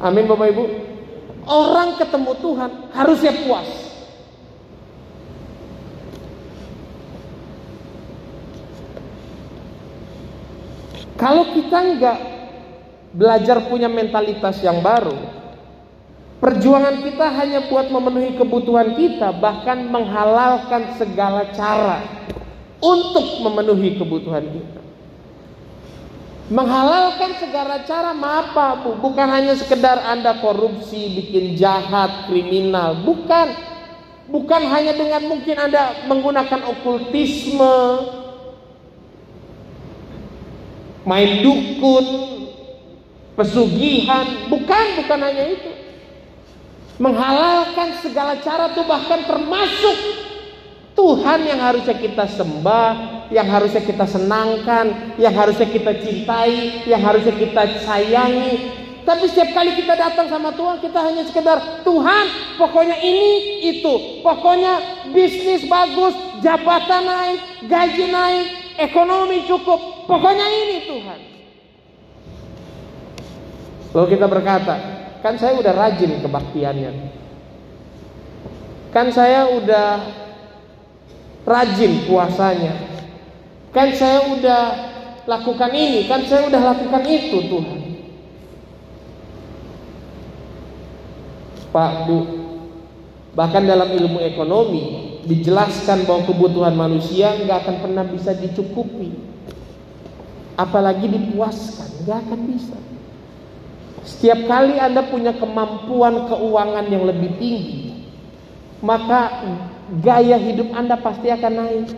Amin 0.00 0.24
Bapak 0.24 0.48
Ibu. 0.52 0.64
Orang 1.44 1.98
ketemu 2.00 2.32
Tuhan 2.40 2.70
harusnya 2.94 3.32
puas. 3.44 3.68
Kalau 11.20 11.52
kita 11.52 11.78
enggak 11.84 12.18
belajar 13.12 13.68
punya 13.68 13.92
mentalitas 13.92 14.56
yang 14.64 14.80
baru, 14.80 15.40
Perjuangan 16.40 17.04
kita 17.04 17.26
hanya 17.36 17.68
buat 17.68 17.92
memenuhi 17.92 18.40
kebutuhan 18.40 18.96
kita, 18.96 19.28
bahkan 19.44 19.84
menghalalkan 19.92 20.96
segala 20.96 21.52
cara 21.52 22.00
untuk 22.80 23.44
memenuhi 23.44 24.00
kebutuhan 24.00 24.44
kita. 24.48 24.80
Menghalalkan 26.50 27.38
segala 27.38 27.86
cara 27.86 28.10
apa 28.10 28.82
bu? 28.82 28.98
Bukan 28.98 29.28
hanya 29.30 29.54
sekedar 29.54 30.02
Anda 30.02 30.42
korupsi, 30.42 31.14
bikin 31.14 31.54
jahat, 31.54 32.26
kriminal. 32.26 33.06
Bukan. 33.06 33.70
Bukan 34.30 34.62
hanya 34.66 34.94
dengan 34.94 35.26
mungkin 35.26 35.58
Anda 35.58 36.06
menggunakan 36.06 36.62
okultisme, 36.70 37.78
main 41.02 41.42
dukun, 41.42 42.06
pesugihan. 43.34 44.46
Bukan, 44.46 44.86
bukan 45.02 45.18
hanya 45.18 45.44
itu 45.50 45.70
menghalalkan 47.00 47.96
segala 48.04 48.36
cara 48.44 48.70
tuh 48.76 48.84
bahkan 48.84 49.24
termasuk 49.24 49.96
Tuhan 51.00 51.40
yang 51.48 51.60
harusnya 51.64 51.96
kita 51.96 52.28
sembah, 52.28 52.92
yang 53.32 53.48
harusnya 53.48 53.80
kita 53.80 54.04
senangkan, 54.04 55.16
yang 55.16 55.32
harusnya 55.32 55.64
kita 55.64 55.96
cintai, 55.96 56.84
yang 56.84 57.00
harusnya 57.00 57.32
kita 57.32 57.80
sayangi. 57.88 58.68
Tapi 59.00 59.24
setiap 59.32 59.56
kali 59.56 59.80
kita 59.80 59.96
datang 59.96 60.28
sama 60.28 60.52
Tuhan, 60.52 60.76
kita 60.84 61.00
hanya 61.00 61.24
sekedar 61.24 61.80
Tuhan, 61.80 62.24
pokoknya 62.60 63.00
ini 63.00 63.64
itu, 63.72 64.20
pokoknya 64.20 65.08
bisnis 65.16 65.64
bagus, 65.64 66.12
jabatan 66.44 67.08
naik, 67.08 67.40
gaji 67.64 68.04
naik, 68.12 68.46
ekonomi 68.76 69.48
cukup, 69.48 70.04
pokoknya 70.04 70.46
ini 70.52 70.76
Tuhan. 70.84 71.18
Lalu 73.96 74.06
kita 74.20 74.26
berkata, 74.28 75.00
Kan 75.20 75.36
saya 75.36 75.56
udah 75.60 75.72
rajin 75.76 76.24
kebaktiannya. 76.24 76.92
Kan 78.90 79.12
saya 79.12 79.52
udah 79.52 79.88
rajin 81.50 82.06
puasanya. 82.06 82.74
Kan 83.74 83.90
saya 83.98 84.30
udah 84.30 84.62
lakukan 85.26 85.70
ini, 85.74 86.06
kan 86.06 86.22
saya 86.26 86.46
udah 86.46 86.62
lakukan 86.74 87.02
itu 87.06 87.38
Tuhan. 87.50 87.80
Pak 91.70 91.92
Bu, 92.06 92.18
bahkan 93.38 93.62
dalam 93.62 93.94
ilmu 93.94 94.18
ekonomi 94.26 94.82
dijelaskan 95.22 96.02
bahwa 96.02 96.26
kebutuhan 96.26 96.74
manusia 96.74 97.30
nggak 97.38 97.62
akan 97.62 97.76
pernah 97.78 98.04
bisa 98.10 98.34
dicukupi, 98.34 99.14
apalagi 100.58 101.06
dipuaskan, 101.06 102.02
nggak 102.02 102.18
akan 102.26 102.40
bisa. 102.50 102.78
Setiap 104.02 104.50
kali 104.50 104.82
Anda 104.82 105.06
punya 105.06 105.30
kemampuan 105.38 106.26
keuangan 106.26 106.90
yang 106.90 107.06
lebih 107.06 107.38
tinggi, 107.38 107.89
maka 108.80 109.44
gaya 110.00 110.36
hidup 110.40 110.72
Anda 110.72 110.96
pasti 111.00 111.28
akan 111.28 111.52
naik. 111.56 111.88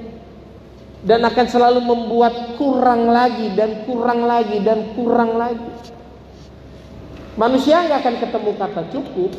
Dan 1.03 1.19
akan 1.27 1.47
selalu 1.51 1.83
membuat 1.83 2.55
kurang 2.63 3.11
lagi 3.11 3.51
dan 3.59 3.83
kurang 3.91 4.23
lagi 4.23 4.63
dan 4.63 4.95
kurang 4.95 5.35
lagi. 5.35 5.67
Manusia 7.35 7.83
nggak 7.83 8.07
akan 8.07 8.17
ketemu 8.23 8.51
kata 8.55 8.83
cukup. 8.95 9.33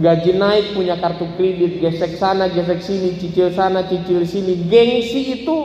Gaji 0.00 0.32
naik, 0.36 0.72
punya 0.72 0.96
kartu 0.96 1.28
kredit, 1.36 1.80
gesek 1.80 2.16
sana, 2.16 2.48
gesek 2.48 2.80
sini, 2.80 3.20
cicil 3.20 3.52
sana, 3.52 3.84
cicil 3.84 4.24
sini. 4.24 4.64
Gengsi 4.64 5.44
itu 5.44 5.56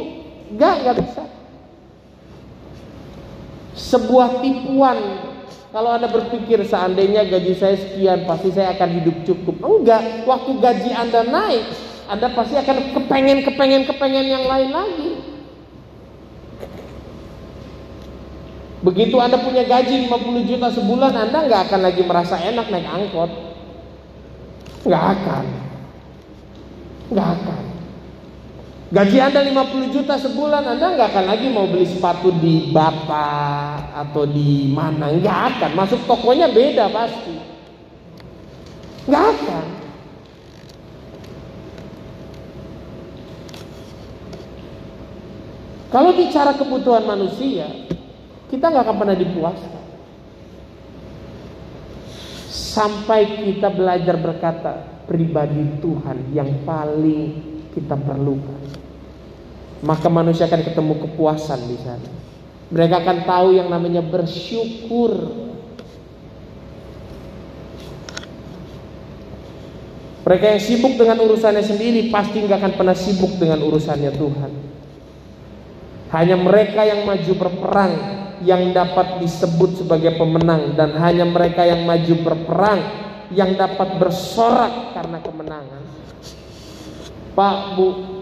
nggak 0.52 0.76
nggak 0.84 0.96
bisa 1.00 1.24
sebuah 3.74 4.42
tipuan 4.42 4.98
kalau 5.74 5.90
Anda 5.90 6.06
berpikir 6.06 6.62
seandainya 6.70 7.26
gaji 7.26 7.58
saya 7.58 7.74
sekian, 7.74 8.30
pasti 8.30 8.54
saya 8.54 8.78
akan 8.78 8.90
hidup 8.94 9.26
cukup. 9.26 9.58
Enggak, 9.58 10.22
waktu 10.30 10.62
gaji 10.62 10.94
Anda 10.94 11.26
naik, 11.26 11.66
Anda 12.06 12.30
pasti 12.38 12.54
akan 12.62 12.94
kepengen, 12.94 13.42
kepengen, 13.42 13.90
kepengen 13.90 14.26
yang 14.30 14.46
lain 14.46 14.70
lagi. 14.70 15.12
Begitu 18.86 19.18
Anda 19.18 19.42
punya 19.42 19.66
gaji 19.66 20.06
50 20.06 20.46
juta 20.46 20.70
sebulan, 20.70 21.10
Anda 21.18 21.50
nggak 21.50 21.62
akan 21.66 21.82
lagi 21.82 22.06
merasa 22.06 22.38
enak 22.38 22.70
naik 22.70 22.86
angkot. 22.94 23.32
Nggak 24.86 25.04
akan. 25.10 25.46
Nggak 27.10 27.30
akan. 27.34 27.73
Gaji 28.94 29.18
Anda 29.18 29.42
50 29.42 29.90
juta 29.90 30.22
sebulan, 30.22 30.70
Anda 30.70 30.94
nggak 30.94 31.10
akan 31.18 31.26
lagi 31.26 31.50
mau 31.50 31.66
beli 31.66 31.90
sepatu 31.90 32.30
di 32.38 32.70
Bapak 32.70 33.90
atau 33.90 34.30
di 34.30 34.70
mana. 34.70 35.10
Nggak 35.10 35.40
akan. 35.50 35.72
Masuk 35.74 36.06
tokonya 36.06 36.46
beda 36.54 36.94
pasti. 36.94 37.34
Nggak 39.10 39.26
akan. 39.34 39.66
Kalau 45.90 46.14
bicara 46.14 46.54
kebutuhan 46.54 47.10
manusia, 47.10 47.66
kita 48.54 48.70
nggak 48.70 48.86
akan 48.86 48.98
pernah 49.02 49.18
dipuaskan. 49.18 49.84
Sampai 52.54 53.42
kita 53.42 53.74
belajar 53.74 54.22
berkata 54.22 55.02
pribadi 55.10 55.82
Tuhan 55.82 56.30
yang 56.30 56.62
paling 56.62 57.22
kita 57.74 57.98
perlukan. 57.98 58.63
Maka 59.84 60.08
manusia 60.08 60.48
akan 60.48 60.64
ketemu 60.64 60.94
kepuasan 61.08 61.60
di 61.68 61.78
sana. 61.84 62.10
Mereka 62.72 63.04
akan 63.04 63.18
tahu 63.28 63.48
yang 63.60 63.68
namanya 63.68 64.00
bersyukur. 64.00 65.44
Mereka 70.24 70.46
yang 70.56 70.62
sibuk 70.64 70.96
dengan 70.96 71.20
urusannya 71.20 71.60
sendiri 71.60 72.08
pasti 72.08 72.48
nggak 72.48 72.64
akan 72.64 72.74
pernah 72.80 72.96
sibuk 72.96 73.36
dengan 73.36 73.60
urusannya 73.60 74.12
Tuhan. 74.16 74.52
Hanya 76.16 76.40
mereka 76.40 76.88
yang 76.88 77.04
maju 77.04 77.34
berperang 77.36 77.94
yang 78.48 78.72
dapat 78.72 79.20
disebut 79.20 79.84
sebagai 79.84 80.16
pemenang 80.16 80.80
dan 80.80 80.96
hanya 80.96 81.28
mereka 81.28 81.68
yang 81.68 81.84
maju 81.84 82.14
berperang 82.24 82.80
yang 83.36 83.58
dapat 83.60 84.00
bersorak 84.00 84.96
karena 84.96 85.18
kemenangan. 85.20 85.84
Pak, 87.34 87.58
Bu, 87.76 88.13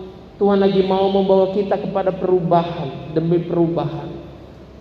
Tuhan 0.42 0.58
lagi 0.58 0.82
mau 0.82 1.06
membawa 1.14 1.54
kita 1.54 1.78
kepada 1.78 2.10
perubahan 2.10 3.14
demi 3.14 3.46
perubahan. 3.46 4.10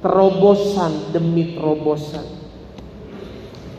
Terobosan 0.01 1.12
demi 1.12 1.53
terobosan. 1.53 2.25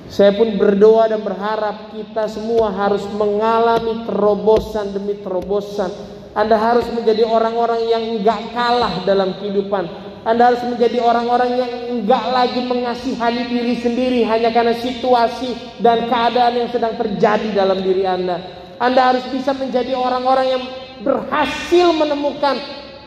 Saya 0.05 0.37
pun 0.37 0.61
berdoa 0.61 1.09
dan 1.09 1.25
berharap 1.25 1.89
kita 1.89 2.29
semua 2.29 2.69
harus 2.69 3.01
mengalami 3.17 4.05
terobosan 4.05 4.93
demi 4.93 5.17
terobosan. 5.25 5.89
Anda 6.37 6.53
harus 6.53 6.85
menjadi 6.93 7.25
orang-orang 7.25 7.89
yang 7.89 8.03
enggak 8.13 8.53
kalah 8.53 9.01
dalam 9.01 9.33
kehidupan 9.41 10.13
anda 10.21 10.53
harus 10.53 10.61
menjadi 10.61 11.01
orang-orang 11.01 11.49
yang 11.57 11.71
enggak 11.97 12.29
lagi 12.29 12.61
mengasihani 12.61 13.41
diri 13.49 13.73
sendiri 13.81 14.21
hanya 14.29 14.53
karena 14.53 14.77
situasi 14.77 15.81
dan 15.81 16.05
keadaan 16.05 16.61
yang 16.61 16.69
sedang 16.69 16.93
terjadi 16.93 17.49
dalam 17.49 17.81
diri 17.81 18.05
Anda. 18.05 18.37
Anda 18.77 19.01
harus 19.13 19.25
bisa 19.33 19.57
menjadi 19.57 19.97
orang-orang 19.97 20.47
yang 20.53 20.63
berhasil 21.03 21.87
menemukan 21.93 22.57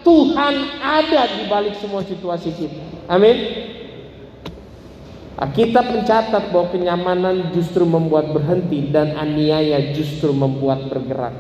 Tuhan 0.04 0.54
ada 0.84 1.22
di 1.32 1.48
balik 1.48 1.80
semua 1.80 2.04
situasi 2.04 2.52
kita. 2.52 3.08
Amin. 3.08 3.36
Kita 5.34 5.82
mencatat 5.82 6.54
bahwa 6.54 6.70
kenyamanan 6.70 7.50
justru 7.50 7.82
membuat 7.82 8.30
berhenti 8.30 8.92
dan 8.92 9.18
aniaya 9.18 9.96
justru 9.96 10.30
membuat 10.30 10.86
bergerak. 10.92 11.34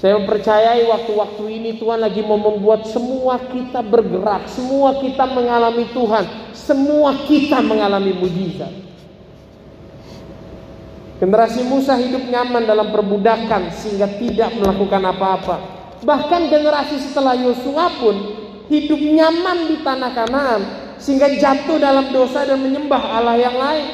Saya 0.00 0.16
mempercayai 0.16 0.88
waktu-waktu 0.88 1.44
ini 1.60 1.70
Tuhan 1.76 2.00
lagi 2.00 2.24
mau 2.24 2.40
membuat 2.40 2.88
semua 2.88 3.36
kita 3.36 3.84
bergerak, 3.84 4.48
semua 4.48 4.96
kita 4.96 5.28
mengalami 5.28 5.84
Tuhan, 5.92 6.24
semua 6.56 7.12
kita 7.28 7.60
mengalami 7.60 8.16
mujizat. 8.16 8.89
Generasi 11.20 11.68
Musa 11.68 12.00
hidup 12.00 12.24
nyaman 12.32 12.64
dalam 12.64 12.88
perbudakan 12.88 13.68
sehingga 13.76 14.08
tidak 14.16 14.56
melakukan 14.56 15.04
apa-apa. 15.04 15.56
Bahkan 16.00 16.48
generasi 16.48 16.96
setelah 16.96 17.36
Yosua 17.36 17.92
pun 18.00 18.16
hidup 18.72 18.96
nyaman 18.96 19.68
di 19.68 19.84
tanah 19.84 20.16
Kanaan 20.16 20.62
sehingga 20.96 21.28
jatuh 21.28 21.76
dalam 21.76 22.08
dosa 22.08 22.48
dan 22.48 22.64
menyembah 22.64 23.20
Allah 23.20 23.36
yang 23.36 23.52
lain. 23.52 23.86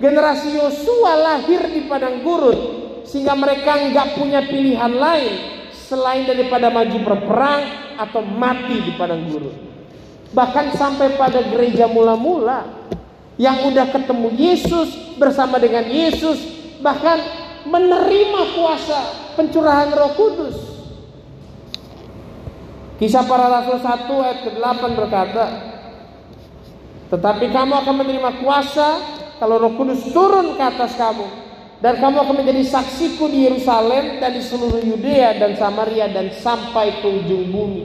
Generasi 0.00 0.56
Yosua 0.56 1.12
lahir 1.20 1.68
di 1.68 1.84
padang 1.84 2.24
gurun 2.24 2.56
sehingga 3.04 3.36
mereka 3.36 3.84
nggak 3.84 4.16
punya 4.16 4.40
pilihan 4.48 4.92
lain 4.96 5.32
selain 5.70 6.24
daripada 6.24 6.72
maju 6.72 6.98
berperang 7.04 7.62
atau 8.00 8.24
mati 8.24 8.80
di 8.80 8.92
padang 8.96 9.20
gurun. 9.28 9.52
Bahkan 10.32 10.74
sampai 10.74 11.14
pada 11.14 11.44
gereja 11.44 11.86
mula-mula 11.86 12.83
yang 13.34 13.66
udah 13.66 13.90
ketemu 13.90 14.28
Yesus 14.34 15.18
bersama 15.18 15.58
dengan 15.58 15.86
Yesus 15.86 16.38
bahkan 16.78 17.18
menerima 17.66 18.42
kuasa 18.54 19.00
pencurahan 19.34 19.90
Roh 19.90 20.12
Kudus. 20.14 20.56
Kisah 22.94 23.26
para 23.26 23.50
Rasul 23.50 23.82
1 23.82 24.22
ayat 24.22 24.38
ke-8 24.46 24.82
berkata, 24.94 25.44
"Tetapi 27.10 27.50
kamu 27.50 27.72
akan 27.82 27.94
menerima 28.06 28.30
kuasa 28.38 29.02
kalau 29.42 29.58
Roh 29.58 29.74
Kudus 29.74 30.06
turun 30.14 30.54
ke 30.54 30.62
atas 30.62 30.94
kamu 30.94 31.26
dan 31.82 31.98
kamu 31.98 32.16
akan 32.22 32.34
menjadi 32.38 32.62
saksiku 32.70 33.26
di 33.26 33.50
Yerusalem 33.50 34.22
dan 34.22 34.30
di 34.30 34.42
seluruh 34.44 34.78
Yudea 34.78 35.42
dan 35.42 35.58
Samaria 35.58 36.06
dan 36.06 36.30
sampai 36.38 37.02
ke 37.02 37.08
ujung 37.10 37.50
bumi. 37.50 37.82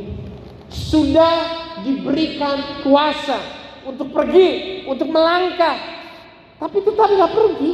Sudah 0.69 1.65
diberikan 1.81 2.85
kuasa 2.85 3.58
untuk 3.89 4.13
pergi, 4.13 4.83
untuk 4.85 5.09
melangkah, 5.09 5.77
tapi 6.61 6.77
tetap 6.85 7.09
nggak 7.09 7.33
pergi. 7.33 7.73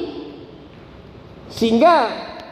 Sehingga 1.51 1.95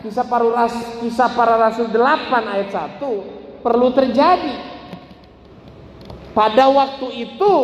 kisah 0.04 0.28
para 0.28 0.46
rasul, 0.52 0.86
kisah 1.02 1.30
para 1.32 1.56
rasul 1.56 1.88
8 1.88 2.54
ayat 2.54 2.70
1 3.00 3.64
perlu 3.64 3.88
terjadi. 3.96 4.76
Pada 6.34 6.66
waktu 6.68 7.30
itu 7.30 7.56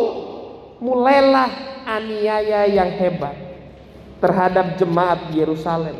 mulailah 0.78 1.50
aniaya 1.84 2.70
yang 2.70 2.90
hebat 2.96 3.34
terhadap 4.22 4.78
jemaat 4.78 5.34
Yerusalem. 5.34 5.98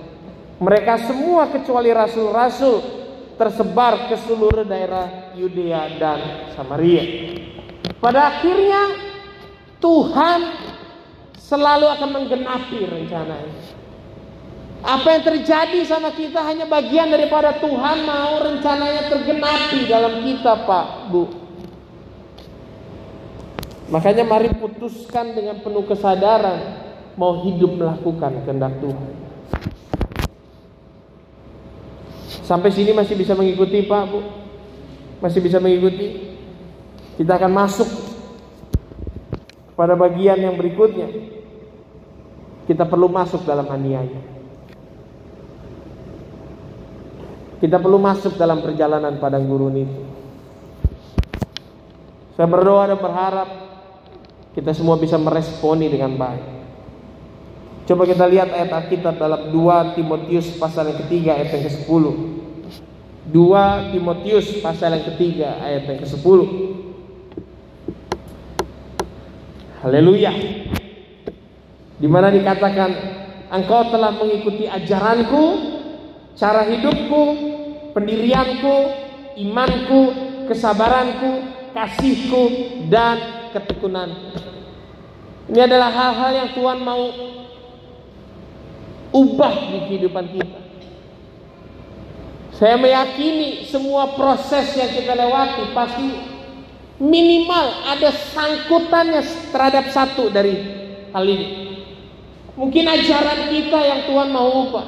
Mereka 0.61 1.09
semua 1.09 1.51
kecuali 1.51 1.91
rasul-rasul 1.91 3.01
tersebar 3.35 4.13
ke 4.13 4.17
seluruh 4.23 4.63
daerah 4.63 5.33
Yudea 5.35 5.97
dan 5.97 6.19
Samaria. 6.53 7.05
Pada 7.97 8.29
akhirnya 8.29 9.10
Tuhan 9.81 10.41
selalu 11.41 11.87
akan 11.89 12.09
menggenapi 12.13 12.79
rencananya. 12.85 13.81
Apa 14.81 15.09
yang 15.13 15.25
terjadi 15.25 15.81
sama 15.85 16.13
kita 16.13 16.41
hanya 16.41 16.65
bagian 16.65 17.13
daripada 17.13 17.57
Tuhan 17.61 18.05
mau 18.05 18.41
rencananya 18.41 19.13
tergenapi 19.13 19.85
dalam 19.89 20.25
kita, 20.25 20.65
Pak, 20.65 20.87
Bu. 21.13 21.29
Makanya 23.93 24.25
mari 24.25 24.55
putuskan 24.55 25.35
dengan 25.35 25.61
penuh 25.61 25.85
kesadaran 25.85 26.81
mau 27.19 27.43
hidup 27.45 27.77
melakukan 27.77 28.41
kehendak 28.47 28.79
Tuhan. 28.79 29.11
Sampai 32.47 32.71
sini 32.71 32.95
masih 32.95 33.19
bisa 33.19 33.35
mengikuti 33.35 33.85
Pak 33.85 34.05
Bu? 34.11 34.21
Masih 35.21 35.43
bisa 35.45 35.61
mengikuti? 35.61 36.35
Kita 37.19 37.37
akan 37.37 37.53
masuk 37.53 38.10
pada 39.81 39.97
bagian 39.97 40.37
yang 40.37 40.61
berikutnya. 40.61 41.09
Kita 42.69 42.85
perlu 42.85 43.09
masuk 43.09 43.49
dalam 43.49 43.65
aniaya. 43.73 44.21
Kita 47.65 47.81
perlu 47.81 47.97
masuk 47.97 48.37
dalam 48.37 48.61
perjalanan 48.61 49.17
padang 49.17 49.49
gurun 49.49 49.81
itu. 49.81 49.97
Saya 52.37 52.45
berdoa 52.45 52.93
dan 52.93 53.01
berharap 53.01 53.49
kita 54.53 54.77
semua 54.77 55.01
bisa 55.01 55.17
meresponi 55.17 55.89
dengan 55.89 56.13
baik. 56.13 56.45
Coba 57.89 58.05
kita 58.05 58.29
lihat 58.29 58.53
ayat 58.53 58.71
Alkitab 58.71 59.17
dalam 59.17 59.49
2 59.49 59.97
Timotius 59.97 60.61
pasal 60.61 60.93
yang 60.93 61.01
ketiga 61.09 61.41
ayat 61.41 61.57
yang 61.57 61.65
ke-10. 61.73 62.05
2 63.33 63.93
Timotius 63.97 64.47
pasal 64.61 65.01
yang 65.01 65.05
ketiga 65.09 65.57
ayat 65.65 65.89
yang 65.89 65.99
ke-10. 66.05 66.70
Haleluya. 69.81 70.33
Di 71.97 72.09
mana 72.09 72.29
dikatakan 72.29 72.91
engkau 73.49 73.89
telah 73.89 74.13
mengikuti 74.13 74.69
ajaranku, 74.69 75.45
cara 76.37 76.69
hidupku, 76.69 77.23
pendirianku, 77.97 78.77
imanku, 79.41 80.01
kesabaranku, 80.53 81.49
kasihku 81.73 82.45
dan 82.93 83.49
ketekunan. 83.57 84.13
Ini 85.49 85.65
adalah 85.65 85.89
hal-hal 85.89 86.31
yang 86.45 86.51
Tuhan 86.53 86.79
mau 86.85 87.05
ubah 89.17 89.55
di 89.73 89.79
kehidupan 89.89 90.27
kita. 90.29 90.61
Saya 92.53 92.77
meyakini 92.77 93.65
semua 93.65 94.13
proses 94.13 94.77
yang 94.77 94.93
kita 94.93 95.17
lewati 95.17 95.73
pasti 95.73 96.09
Minimal 97.01 97.67
ada 97.89 98.13
sangkutannya 98.13 99.25
terhadap 99.49 99.89
satu 99.89 100.29
dari 100.29 100.53
hal 101.17 101.25
ini. 101.25 101.49
Mungkin 102.61 102.85
ajaran 102.85 103.49
kita 103.49 103.81
yang 103.81 104.01
Tuhan 104.05 104.29
mau 104.29 104.69
ubah. 104.69 104.87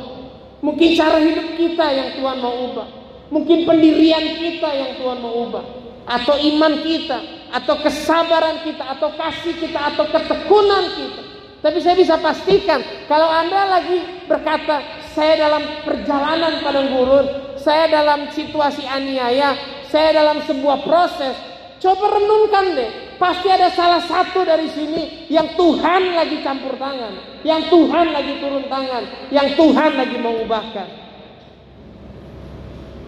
Mungkin 0.61 0.92
cara 0.92 1.16
hidup 1.25 1.57
kita 1.57 1.87
yang 1.88 2.09
Tuhan 2.20 2.37
mau 2.37 2.68
ubah. 2.68 2.88
Mungkin 3.33 3.64
pendirian 3.64 4.37
kita 4.37 4.68
yang 4.77 5.01
Tuhan 5.01 5.25
mau 5.25 5.48
ubah. 5.48 5.64
Atau 6.05 6.37
iman 6.37 6.85
kita. 6.85 7.48
Atau 7.48 7.81
kesabaran 7.81 8.61
kita. 8.61 8.92
Atau 8.92 9.16
kasih 9.16 9.57
kita. 9.57 9.81
Atau 9.96 10.05
ketekunan 10.12 10.85
kita. 10.92 11.22
Tapi 11.64 11.79
saya 11.81 11.96
bisa 11.96 12.20
pastikan. 12.20 12.85
Kalau 13.09 13.33
Anda 13.33 13.81
lagi 13.81 14.29
berkata. 14.29 15.01
Saya 15.16 15.48
dalam 15.48 15.64
perjalanan 15.81 16.61
padang 16.61 16.92
gurun. 16.92 17.57
Saya 17.57 17.88
dalam 17.88 18.29
situasi 18.37 18.85
aniaya. 18.85 19.57
Saya 19.88 20.12
dalam 20.12 20.44
sebuah 20.44 20.85
proses. 20.85 21.52
Coba 21.83 22.14
renungkan 22.14 22.79
deh. 22.79 22.90
Pasti 23.18 23.51
ada 23.51 23.66
salah 23.75 23.99
satu 24.07 24.47
dari 24.47 24.71
sini 24.71 25.27
yang 25.27 25.59
Tuhan 25.59 26.14
lagi 26.14 26.38
campur 26.47 26.79
tangan, 26.79 27.42
yang 27.42 27.66
Tuhan 27.66 28.07
lagi 28.14 28.38
turun 28.38 28.71
tangan, 28.71 29.03
yang 29.35 29.51
Tuhan 29.59 29.90
lagi 29.99 30.16
mengubahkan. 30.23 30.88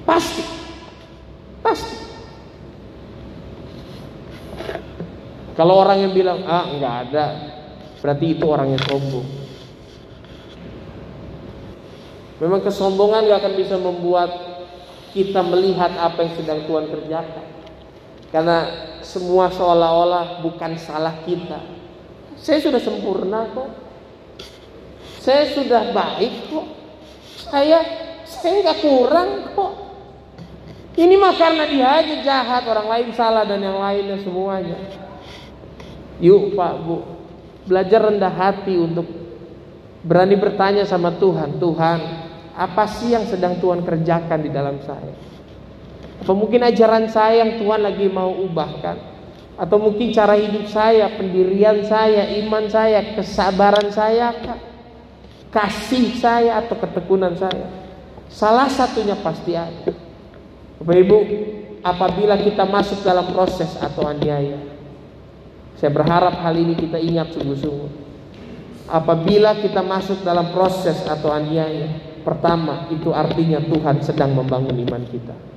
Pasti, 0.02 0.42
pasti. 1.62 1.96
Kalau 5.54 5.74
orang 5.87 6.10
yang 6.10 6.12
bilang 6.14 6.42
ah 6.42 6.66
nggak 6.66 6.94
ada, 7.08 7.26
berarti 8.02 8.26
itu 8.34 8.44
orang 8.50 8.74
yang 8.74 8.82
sombong. 8.90 9.28
Memang 12.42 12.60
kesombongan 12.66 13.30
gak 13.30 13.40
akan 13.46 13.54
bisa 13.54 13.78
membuat 13.78 14.30
kita 15.14 15.38
melihat 15.46 15.94
apa 15.94 16.26
yang 16.26 16.34
sedang 16.34 16.66
Tuhan 16.66 16.90
kerjakan. 16.90 17.53
Karena 18.35 18.66
semua 19.07 19.47
seolah-olah 19.47 20.42
bukan 20.42 20.75
salah 20.75 21.23
kita. 21.23 21.62
Saya 22.35 22.59
sudah 22.59 22.83
sempurna 22.83 23.47
kok. 23.55 23.70
Saya 25.23 25.55
sudah 25.55 25.94
baik 25.94 26.51
kok. 26.51 26.66
Saya 27.47 27.79
saya 28.27 28.59
nggak 28.59 28.83
kurang 28.83 29.55
kok. 29.55 29.73
Ini 30.99 31.14
mah 31.14 31.35
karena 31.38 31.64
dia 31.70 31.87
aja 32.03 32.14
jahat, 32.27 32.66
orang 32.66 32.90
lain 32.90 33.09
salah 33.14 33.47
dan 33.47 33.62
yang 33.62 33.79
lainnya 33.79 34.18
semuanya. 34.18 34.83
Yuk 36.18 36.59
Pak 36.59 36.75
Bu, 36.83 37.07
belajar 37.70 38.11
rendah 38.11 38.35
hati 38.35 38.75
untuk 38.75 39.07
berani 40.03 40.35
bertanya 40.38 40.83
sama 40.83 41.14
Tuhan, 41.18 41.62
Tuhan, 41.62 41.99
apa 42.55 42.85
sih 42.87 43.14
yang 43.14 43.27
sedang 43.31 43.59
Tuhan 43.62 43.83
kerjakan 43.83 44.38
di 44.42 44.51
dalam 44.51 44.79
saya? 44.83 45.34
Atau 46.24 46.32
mungkin 46.32 46.64
ajaran 46.64 47.04
saya 47.12 47.44
yang 47.44 47.60
Tuhan 47.60 47.84
lagi 47.84 48.08
mau 48.08 48.32
ubahkan. 48.32 48.96
Atau 49.60 49.76
mungkin 49.76 50.08
cara 50.08 50.32
hidup 50.40 50.72
saya, 50.72 51.12
pendirian 51.20 51.84
saya, 51.84 52.32
iman 52.40 52.64
saya, 52.72 53.12
kesabaran 53.12 53.92
saya 53.92 54.32
Kasih 55.52 56.16
saya 56.16 56.64
atau 56.64 56.80
ketekunan 56.80 57.37
saya. 57.37 57.68
Salah 58.32 58.72
satunya 58.72 59.20
pasti 59.20 59.52
ada. 59.52 59.92
Bapak 60.80 60.96
Ibu 60.96 61.18
Apabila 61.84 62.40
kita 62.40 62.64
masuk 62.64 63.04
dalam 63.04 63.28
proses 63.37 63.76
atau 63.76 64.08
aniaya 64.08 64.56
Saya 65.76 65.92
berharap 65.92 66.40
hal 66.40 66.56
ini 66.56 66.72
kita 66.72 66.96
ingat 66.96 67.37
sungguh-sungguh. 67.37 67.92
Apabila 68.88 69.60
kita 69.60 69.84
masuk 69.84 70.24
dalam 70.24 70.56
proses 70.56 71.04
atau 71.04 71.28
aniaya 71.28 72.16
Pertama 72.24 72.88
itu 72.88 73.12
artinya 73.12 73.60
Tuhan 73.60 74.00
sedang 74.00 74.32
membangun 74.32 74.80
iman 74.88 75.04
kita 75.12 75.53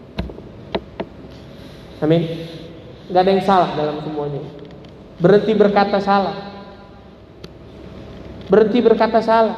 Amin. 1.97 2.23
Gak 3.09 3.21
ada 3.23 3.31
yang 3.31 3.43
salah 3.45 3.69
dalam 3.73 3.97
semuanya. 4.03 4.43
Berhenti 5.17 5.53
berkata 5.57 5.97
salah. 5.97 6.35
Berhenti 8.47 8.79
berkata 8.83 9.19
salah. 9.23 9.57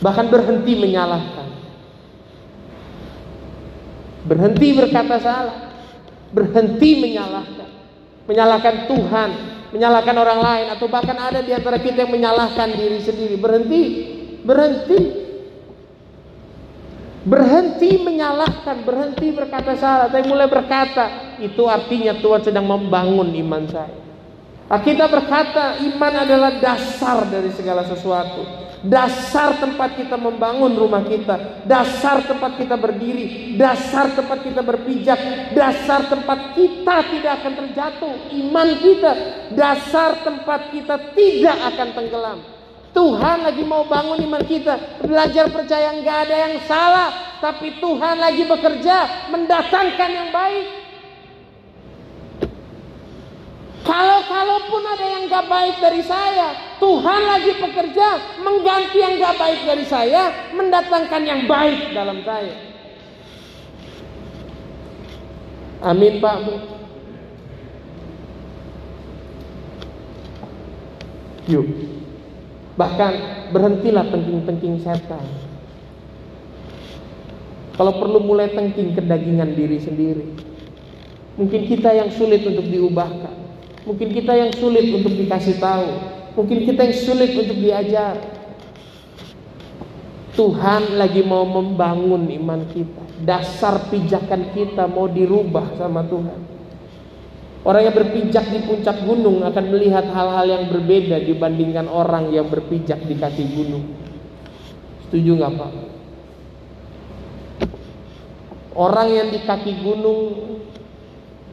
Bahkan 0.00 0.26
berhenti 0.28 0.72
menyalahkan. 0.76 1.48
Berhenti 4.28 4.68
berkata 4.76 5.16
salah. 5.16 5.56
Berhenti 6.30 6.90
menyalahkan. 7.00 7.68
Menyalahkan 8.28 8.74
Tuhan. 8.84 9.30
Menyalahkan 9.72 10.16
orang 10.16 10.40
lain. 10.44 10.66
Atau 10.76 10.86
bahkan 10.92 11.16
ada 11.16 11.40
di 11.40 11.56
antara 11.56 11.80
kita 11.80 12.04
yang 12.04 12.12
menyalahkan 12.12 12.68
diri 12.76 13.00
sendiri. 13.00 13.36
Berhenti. 13.40 13.82
Berhenti. 14.44 15.19
Berhenti 17.20 18.00
menyalahkan, 18.00 18.80
berhenti 18.80 19.28
berkata 19.36 19.76
salah, 19.76 20.08
tapi 20.08 20.24
mulai 20.24 20.48
berkata, 20.48 21.36
itu 21.36 21.68
artinya 21.68 22.16
Tuhan 22.16 22.40
sedang 22.40 22.64
membangun 22.64 23.28
iman 23.36 23.64
saya. 23.68 23.92
Kita 24.70 25.10
berkata 25.10 25.82
iman 25.82 26.14
adalah 26.14 26.62
dasar 26.62 27.26
dari 27.28 27.50
segala 27.52 27.84
sesuatu. 27.84 28.72
Dasar 28.80 29.60
tempat 29.60 29.92
kita 29.92 30.16
membangun 30.16 30.72
rumah 30.72 31.04
kita, 31.04 31.66
dasar 31.68 32.24
tempat 32.24 32.56
kita 32.56 32.80
berdiri, 32.80 33.52
dasar 33.60 34.08
tempat 34.16 34.40
kita 34.40 34.64
berpijak, 34.64 35.52
dasar 35.52 36.08
tempat 36.08 36.56
kita 36.56 36.96
tidak 37.12 37.32
akan 37.44 37.52
terjatuh, 37.60 38.14
iman 38.40 38.68
kita, 38.80 39.12
dasar 39.52 40.24
tempat 40.24 40.72
kita 40.72 40.96
tidak 41.12 41.56
akan 41.68 41.88
tenggelam. 41.92 42.59
Tuhan 42.90 43.46
lagi 43.46 43.62
mau 43.62 43.86
bangun 43.86 44.18
iman 44.26 44.42
kita. 44.42 45.02
Belajar 45.06 45.46
percaya 45.50 45.94
nggak 45.94 46.18
ada 46.26 46.36
yang 46.48 46.54
salah. 46.66 47.10
Tapi 47.40 47.80
Tuhan 47.80 48.16
lagi 48.20 48.44
bekerja 48.44 49.30
mendatangkan 49.32 50.10
yang 50.10 50.28
baik. 50.34 50.80
Kalau 53.80 54.20
kalaupun 54.28 54.82
ada 54.86 55.06
yang 55.18 55.24
gak 55.26 55.50
baik 55.50 55.76
dari 55.82 56.04
saya, 56.04 56.52
Tuhan 56.78 57.22
lagi 57.26 57.58
bekerja 57.58 58.38
mengganti 58.38 59.02
yang 59.02 59.18
gak 59.18 59.34
baik 59.40 59.60
dari 59.66 59.82
saya, 59.88 60.52
mendatangkan 60.54 61.22
yang 61.24 61.48
baik 61.48 61.90
dalam 61.90 62.20
saya. 62.22 62.54
Amin 65.80 66.20
Pak 66.20 66.36
Bu. 66.44 66.54
Yuk. 71.48 71.66
Bahkan 72.80 73.12
berhentilah 73.52 74.08
tengking-tengking 74.08 74.80
setan. 74.80 75.20
Kalau 77.76 77.92
perlu 78.00 78.24
mulai 78.24 78.48
tengking 78.56 78.96
kedagingan 78.96 79.52
diri 79.52 79.76
sendiri. 79.76 80.24
Mungkin 81.36 81.68
kita 81.68 81.92
yang 81.92 82.08
sulit 82.08 82.40
untuk 82.44 82.64
diubahkan. 82.64 83.36
Mungkin 83.84 84.08
kita 84.16 84.32
yang 84.32 84.52
sulit 84.56 84.88
untuk 84.96 85.12
dikasih 85.12 85.60
tahu. 85.60 85.88
Mungkin 86.40 86.64
kita 86.64 86.88
yang 86.88 86.96
sulit 86.96 87.32
untuk 87.36 87.56
diajar. 87.60 88.16
Tuhan 90.36 90.96
lagi 90.96 91.20
mau 91.20 91.44
membangun 91.44 92.28
iman 92.32 92.64
kita. 92.72 93.04
Dasar 93.24 93.92
pijakan 93.92 94.56
kita 94.56 94.88
mau 94.88 95.04
dirubah 95.04 95.76
sama 95.76 96.00
Tuhan. 96.08 96.59
Orang 97.60 97.84
yang 97.84 97.92
berpijak 97.92 98.48
di 98.48 98.64
puncak 98.64 99.04
gunung 99.04 99.44
akan 99.44 99.64
melihat 99.68 100.08
hal-hal 100.08 100.46
yang 100.48 100.64
berbeda 100.72 101.20
dibandingkan 101.20 101.92
orang 101.92 102.32
yang 102.32 102.48
berpijak 102.48 103.04
di 103.04 103.20
kaki 103.20 103.44
gunung. 103.52 103.84
Setuju 105.04 105.30
nggak 105.36 105.52
Pak? 105.60 105.72
Orang 108.72 109.08
yang 109.12 109.28
di 109.28 109.44
kaki 109.44 109.84
gunung 109.84 110.56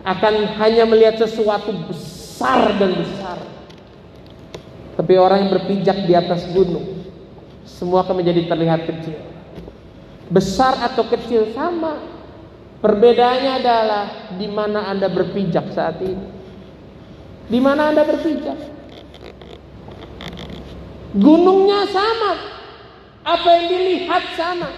akan 0.07 0.33
hanya 0.63 0.87
melihat 0.87 1.19
sesuatu 1.19 1.75
besar 1.91 2.71
dan 2.79 2.95
besar. 2.95 3.43
Tapi 4.95 5.13
orang 5.19 5.45
yang 5.45 5.51
berpijak 5.59 6.07
di 6.07 6.15
atas 6.15 6.47
gunung, 6.55 7.03
semua 7.67 8.07
akan 8.07 8.23
menjadi 8.23 8.47
terlihat 8.47 8.87
kecil. 8.87 9.19
Besar 10.31 10.79
atau 10.79 11.03
kecil 11.11 11.51
sama, 11.51 11.99
Perbedaannya 12.77 13.51
adalah 13.57 14.05
di 14.37 14.45
mana 14.45 14.85
Anda 14.93 15.09
berpijak 15.09 15.73
saat 15.73 15.97
ini. 16.01 16.27
Di 17.49 17.57
mana 17.57 17.89
Anda 17.89 18.05
berpijak? 18.05 18.57
Gunungnya 21.17 21.89
sama. 21.89 22.33
Apa 23.25 23.47
yang 23.57 23.65
dilihat 23.73 24.23
sama. 24.37 24.69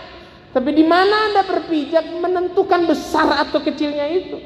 Tapi 0.56 0.70
di 0.74 0.86
mana 0.88 1.30
Anda 1.30 1.44
berpijak 1.44 2.08
menentukan 2.24 2.88
besar 2.88 3.46
atau 3.46 3.60
kecilnya 3.60 4.08
itu. 4.10 4.38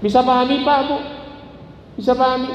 Bisa 0.00 0.22
pahami 0.22 0.62
Pak 0.62 0.80
Bu? 0.86 0.98
Bisa 1.98 2.12
pahami? 2.14 2.52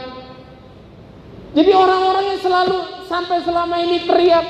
Jadi 1.52 1.72
orang-orang 1.76 2.26
yang 2.32 2.40
selalu 2.40 2.80
sampai 3.12 3.44
selama 3.44 3.76
ini 3.84 4.08
teriak, 4.08 4.46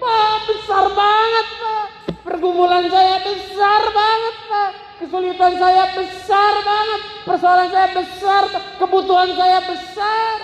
Pak 0.00 0.36
besar 0.48 0.88
banget 0.88 1.46
Pak. 1.60 1.65
Pergumulan 2.06 2.86
saya 2.86 3.18
besar 3.22 3.82
banget 3.90 4.36
Pak. 4.46 4.70
Kesulitan 5.02 5.54
saya 5.58 5.84
besar 5.94 6.52
banget. 6.62 7.00
Persoalan 7.26 7.68
saya 7.70 7.88
besar. 7.90 8.42
Kebutuhan 8.78 9.30
saya 9.34 9.58
besar. 9.66 10.36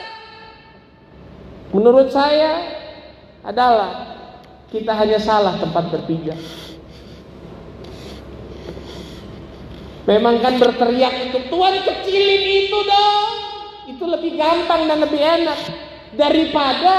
Menurut 1.73 2.09
saya 2.13 2.53
adalah 3.47 3.91
kita 4.69 4.93
hanya 4.93 5.19
salah 5.23 5.57
tempat 5.57 5.89
berpijak. 5.89 6.39
Memang 10.03 10.43
kan 10.43 10.59
berteriak 10.59 11.31
untuk 11.31 11.47
Tuhan 11.47 11.75
kecilin 11.87 12.45
itu 12.67 12.79
dong. 12.83 13.31
Itu 13.87 14.05
lebih 14.11 14.35
gampang 14.35 14.91
dan 14.91 14.99
lebih 14.99 15.23
enak 15.23 15.61
daripada 16.19 16.95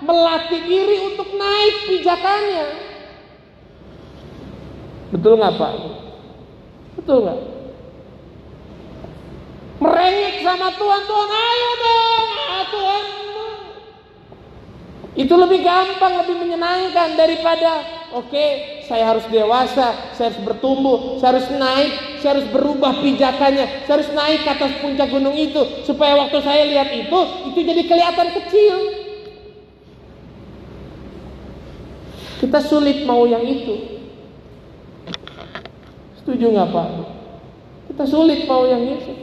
melatih 0.00 0.64
diri 0.64 0.96
untuk 1.12 1.28
naik 1.36 1.76
pijakannya. 1.86 2.89
Betul 5.10 5.38
nggak 5.38 5.54
Pak? 5.58 5.72
Betul 6.98 7.18
nggak? 7.26 7.40
Merengek 9.80 10.36
sama 10.44 10.68
Tuhan, 10.76 11.02
Tuhan 11.08 11.30
ayo 11.32 11.70
dong, 11.80 12.28
ah, 12.36 12.64
Tuhan. 12.68 13.04
Itu 15.18 15.34
lebih 15.34 15.60
gampang, 15.66 16.22
lebih 16.22 16.36
menyenangkan 16.38 17.18
daripada 17.18 17.82
oke, 18.14 18.30
okay, 18.30 18.80
saya 18.86 19.10
harus 19.10 19.26
dewasa, 19.26 20.14
saya 20.14 20.30
harus 20.30 20.42
bertumbuh, 20.46 21.18
saya 21.18 21.36
harus 21.36 21.48
naik, 21.50 21.92
saya 22.22 22.30
harus 22.38 22.46
berubah 22.54 23.02
pijakannya, 23.02 23.88
saya 23.88 23.94
harus 24.00 24.10
naik 24.14 24.46
ke 24.46 24.50
atas 24.54 24.72
puncak 24.78 25.08
gunung 25.10 25.34
itu 25.34 25.82
supaya 25.82 26.14
waktu 26.14 26.38
saya 26.40 26.62
lihat 26.68 26.88
itu, 26.94 27.20
itu 27.52 27.58
jadi 27.58 27.82
kelihatan 27.88 28.28
kecil. 28.38 28.76
Kita 32.40 32.58
sulit 32.64 33.04
mau 33.04 33.28
yang 33.28 33.44
itu. 33.44 33.99
Setuju 36.30 36.46
nggak 36.54 36.70
Pak? 36.70 36.88
Kita 37.90 38.06
sulit 38.06 38.46
mau 38.46 38.62
yang 38.62 38.86
itu. 38.86 39.18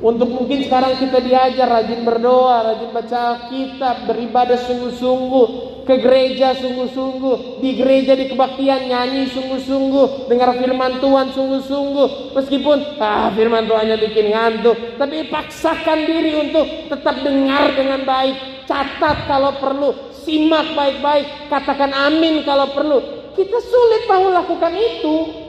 Untuk 0.00 0.32
mungkin 0.32 0.64
sekarang 0.64 0.96
kita 0.96 1.20
diajar 1.20 1.68
rajin 1.68 2.08
berdoa, 2.08 2.72
rajin 2.72 2.88
baca 2.88 3.52
kitab, 3.52 4.08
beribadah 4.08 4.56
sungguh-sungguh, 4.56 5.46
ke 5.84 6.00
gereja 6.00 6.56
sungguh-sungguh, 6.56 7.60
di 7.60 7.76
gereja 7.76 8.16
di 8.16 8.32
kebaktian 8.32 8.88
nyanyi 8.88 9.28
sungguh-sungguh, 9.28 10.32
dengar 10.32 10.56
firman 10.56 11.04
Tuhan 11.04 11.36
sungguh-sungguh. 11.36 12.32
Meskipun 12.32 12.96
ah 12.96 13.28
firman 13.36 13.68
Tuhannya 13.68 14.00
bikin 14.08 14.32
ngantuk, 14.32 14.96
tapi 14.96 15.28
paksakan 15.28 16.08
diri 16.08 16.32
untuk 16.48 16.64
tetap 16.88 17.20
dengar 17.20 17.76
dengan 17.76 18.08
baik, 18.08 18.64
catat 18.64 19.28
kalau 19.28 19.52
perlu, 19.60 20.16
simak 20.24 20.72
baik-baik, 20.72 21.52
katakan 21.52 21.92
amin 21.92 22.40
kalau 22.40 22.72
perlu. 22.72 23.20
Kita 23.32 23.58
sulit 23.64 24.04
mau 24.08 24.28
lakukan 24.28 24.76
itu. 24.76 25.41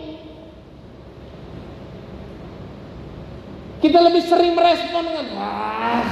Kita 3.83 3.99
lebih 3.99 4.23
sering 4.23 4.55
merespon 4.55 5.03
dengan 5.03 5.27
ah. 5.35 6.07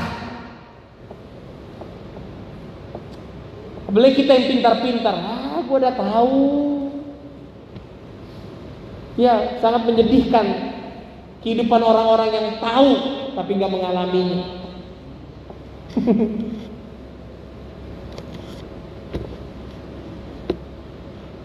Beli 3.87 4.11
kita 4.11 4.35
yang 4.35 4.47
pintar-pintar, 4.51 5.15
ah, 5.15 5.63
gue 5.63 5.77
udah 5.79 5.95
tahu. 5.95 6.43
Ya, 9.15 9.55
sangat 9.63 9.87
menyedihkan 9.87 10.75
kehidupan 11.43 11.79
orang-orang 11.79 12.29
yang 12.31 12.47
tahu 12.59 12.91
tapi 13.39 13.51
nggak 13.55 13.71
mengalaminya. 13.71 14.43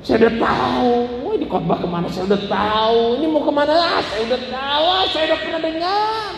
Saya 0.06 0.22
udah 0.22 0.34
tahu, 0.38 0.94
oh, 1.26 1.32
ini 1.34 1.50
khotbah 1.50 1.82
ke 1.82 1.88
mana? 1.90 2.06
Saya 2.06 2.30
udah 2.30 2.42
tahu, 2.46 3.18
ini 3.18 3.26
mau 3.26 3.42
ke 3.42 3.50
mana 3.50 3.74
ah, 3.74 3.98
saya 4.06 4.22
udah 4.22 4.40
tahu, 4.54 4.84
ah, 4.86 5.04
saya 5.10 5.24
udah 5.34 5.38
pernah 5.42 5.60
dengar. 5.66 6.30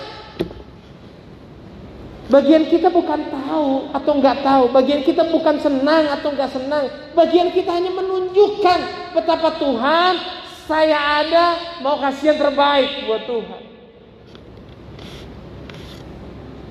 Bagian 2.32 2.64
kita 2.64 2.88
bukan 2.88 3.28
tahu 3.28 3.92
atau 3.92 4.12
nggak 4.16 4.40
tahu, 4.40 4.64
bagian 4.72 5.04
kita 5.04 5.28
bukan 5.28 5.60
senang 5.60 6.08
atau 6.16 6.32
nggak 6.32 6.48
senang, 6.48 6.88
bagian 7.12 7.52
kita 7.52 7.68
hanya 7.76 7.92
menunjukkan 7.92 9.12
betapa 9.12 9.60
Tuhan 9.60 10.14
saya 10.64 10.96
ada 11.20 11.46
mau 11.84 12.00
kasih 12.00 12.32
yang 12.32 12.40
terbaik 12.40 13.04
buat 13.04 13.22
Tuhan. 13.28 13.62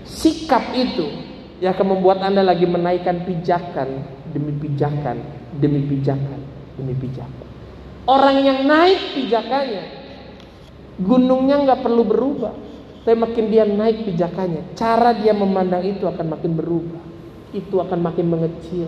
Sikap 0.02 0.74
itu 0.74 1.14
yang 1.62 1.78
akan 1.78 1.94
membuat 1.94 2.26
Anda 2.26 2.42
lagi 2.42 2.66
menaikkan 2.66 3.22
pijakan 3.22 4.02
demi 4.34 4.50
pijakan 4.58 5.22
demi 5.62 5.86
pijakan 5.86 6.57
demi 6.78 6.94
pijakan. 6.94 7.48
Orang 8.08 8.40
yang 8.40 8.64
naik 8.64 9.20
pijakannya, 9.20 9.84
gunungnya 11.02 11.68
nggak 11.68 11.84
perlu 11.84 12.08
berubah, 12.08 12.56
tapi 13.04 13.18
makin 13.20 13.46
dia 13.52 13.68
naik 13.68 14.08
pijakannya, 14.08 14.78
cara 14.80 15.12
dia 15.12 15.36
memandang 15.36 15.84
itu 15.84 16.08
akan 16.08 16.28
makin 16.32 16.56
berubah, 16.56 17.04
itu 17.52 17.76
akan 17.76 18.00
makin 18.00 18.26
mengecil. 18.32 18.88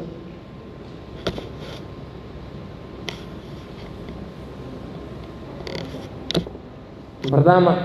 Pertama, 7.30 7.76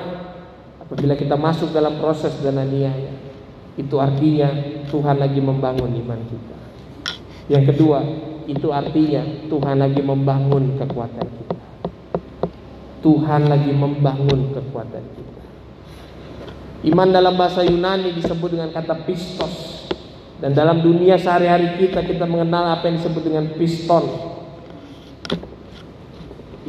apabila 0.79 1.19
kita 1.19 1.35
masuk 1.35 1.75
dalam 1.75 1.99
proses 1.99 2.33
dan 2.41 2.57
aniaya, 2.63 3.13
itu 3.75 3.99
artinya 3.99 4.49
Tuhan 4.89 5.19
lagi 5.19 5.43
membangun 5.43 5.91
iman 5.91 6.21
kita. 6.31 6.59
Yang 7.51 7.65
kedua, 7.75 7.99
itu 8.45 8.69
artinya 8.73 9.25
Tuhan 9.49 9.77
lagi 9.81 10.01
membangun 10.05 10.77
kekuatan 10.77 11.27
kita. 11.27 11.59
Tuhan 13.01 13.43
lagi 13.49 13.73
membangun 13.73 14.53
kekuatan 14.53 15.05
kita. 15.17 15.43
Iman 16.85 17.09
dalam 17.13 17.37
bahasa 17.41 17.65
Yunani 17.65 18.13
disebut 18.13 18.57
dengan 18.57 18.69
kata 18.73 19.09
pistos. 19.09 19.85
Dan 20.41 20.53
dalam 20.53 20.85
dunia 20.85 21.17
sehari-hari 21.17 21.81
kita 21.81 22.05
kita 22.05 22.29
mengenal 22.29 22.77
apa 22.77 22.85
yang 22.93 23.01
disebut 23.01 23.23
dengan 23.25 23.45
piston. 23.57 24.05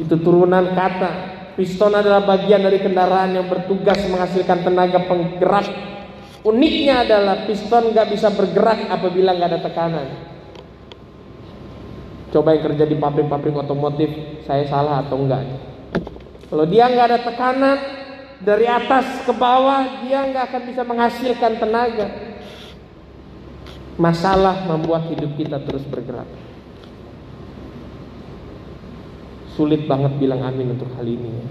Itu 0.00 0.16
turunan 0.20 0.72
kata. 0.72 1.36
Piston 1.56 1.92
adalah 1.92 2.24
bagian 2.24 2.64
dari 2.64 2.80
kendaraan 2.80 3.32
yang 3.32 3.48
bertugas 3.48 3.96
menghasilkan 4.08 4.64
tenaga 4.64 5.04
penggerak. 5.08 5.68
Uniknya 6.44 7.04
adalah 7.04 7.48
piston 7.48 7.96
gak 7.96 8.12
bisa 8.12 8.28
bergerak 8.32 8.92
apabila 8.92 9.32
gak 9.36 9.56
ada 9.56 9.60
tekanan. 9.64 10.35
Coba 12.34 12.58
yang 12.58 12.62
kerja 12.72 12.84
di 12.86 12.96
pabrik-pabrik 12.98 13.54
otomotif, 13.54 14.10
saya 14.42 14.66
salah 14.66 15.06
atau 15.06 15.22
enggak? 15.22 15.46
Kalau 16.50 16.64
dia 16.66 16.90
nggak 16.90 17.06
ada 17.10 17.20
tekanan 17.22 17.78
dari 18.42 18.66
atas 18.66 19.22
ke 19.22 19.32
bawah, 19.34 20.02
dia 20.02 20.26
nggak 20.26 20.44
akan 20.50 20.62
bisa 20.66 20.82
menghasilkan 20.82 21.52
tenaga. 21.58 22.08
Masalah 23.96 24.66
membuat 24.68 25.08
hidup 25.08 25.38
kita 25.38 25.56
terus 25.64 25.82
bergerak. 25.88 26.28
Sulit 29.56 29.88
banget 29.88 30.12
bilang 30.20 30.44
amin 30.44 30.76
untuk 30.76 30.92
hal 31.00 31.06
ini. 31.08 31.30
Ya. 31.32 31.46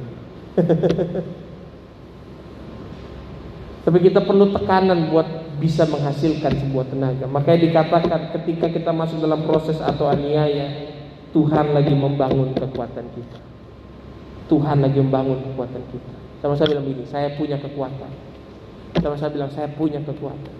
Tapi 3.85 3.97
kita 4.01 4.21
perlu 4.21 4.53
tekanan 4.53 5.09
buat 5.09 5.44
bisa 5.65 5.89
menghasilkan 5.89 6.53
sebuah 6.61 6.85
tenaga. 6.93 7.25
Makanya 7.25 7.59
dikatakan 7.65 8.21
ketika 8.37 8.69
kita 8.69 8.93
masuk 8.93 9.17
dalam 9.17 9.41
proses 9.49 9.81
atau 9.81 10.05
aniaya, 10.05 10.93
Tuhan 11.33 11.73
lagi 11.73 11.97
membangun 11.97 12.53
kekuatan 12.53 13.05
kita. 13.17 13.39
Tuhan 14.45 14.85
lagi 14.85 15.01
membangun 15.01 15.41
kekuatan 15.41 15.83
kita. 15.89 16.13
Sama 16.45 16.53
saya 16.53 16.77
bilang 16.77 16.85
begini, 16.85 17.09
saya 17.09 17.33
punya 17.33 17.57
kekuatan. 17.57 18.11
Sama 19.01 19.17
saya 19.17 19.33
bilang 19.33 19.49
saya 19.49 19.67
punya 19.73 19.97
kekuatan. 20.05 20.53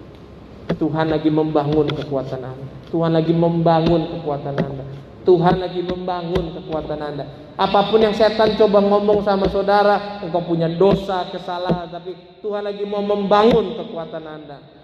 Tuhan 0.76 1.14
lagi 1.14 1.30
membangun 1.30 1.86
kekuatan 1.94 2.42
Anda. 2.42 2.68
Tuhan 2.90 3.14
lagi 3.14 3.32
membangun 3.38 4.02
kekuatan 4.18 4.56
Anda. 4.58 4.86
Tuhan 5.22 5.56
lagi 5.62 5.82
membangun 5.86 6.58
kekuatan 6.58 7.00
Anda. 7.00 7.26
Apa 7.56 7.94
pun 7.94 8.02
yang 8.02 8.12
setan 8.12 8.58
coba 8.60 8.82
ngomong 8.82 9.24
sama 9.24 9.48
saudara, 9.48 10.20
engkau 10.26 10.44
punya 10.44 10.68
dosa, 10.68 11.30
kesalahan, 11.32 11.88
tapi 11.88 12.18
Tuhan 12.42 12.66
lagi 12.66 12.84
mau 12.84 13.06
membangun 13.06 13.80
kekuatan 13.80 14.26
Anda. 14.26 14.75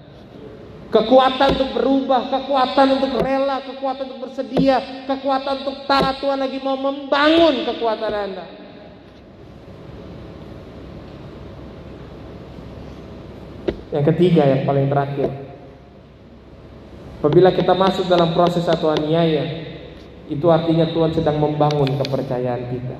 Kekuatan 0.91 1.55
untuk 1.55 1.71
berubah, 1.71 2.27
kekuatan 2.27 2.87
untuk 2.99 3.23
rela, 3.23 3.63
kekuatan 3.63 4.11
untuk 4.11 4.27
bersedia, 4.27 5.07
kekuatan 5.07 5.63
untuk 5.63 5.87
taat 5.87 6.19
Tuhan 6.19 6.35
lagi 6.35 6.59
mau 6.59 6.75
membangun 6.75 7.63
kekuatan 7.63 8.11
Anda. 8.11 8.45
Yang 13.95 14.05
ketiga, 14.11 14.43
yang 14.43 14.67
paling 14.67 14.91
terakhir. 14.91 15.31
Apabila 17.23 17.55
kita 17.55 17.71
masuk 17.71 18.11
dalam 18.11 18.35
proses 18.35 18.67
atau 18.67 18.91
aniaya, 18.91 19.47
itu 20.27 20.43
artinya 20.51 20.91
Tuhan 20.91 21.15
sedang 21.15 21.39
membangun 21.39 21.87
kepercayaan 22.03 22.63
kita. 22.67 22.97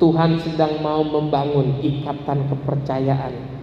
Tuhan 0.00 0.40
sedang 0.40 0.80
mau 0.80 1.04
membangun 1.04 1.84
ikatan 1.84 2.48
kepercayaan 2.48 3.55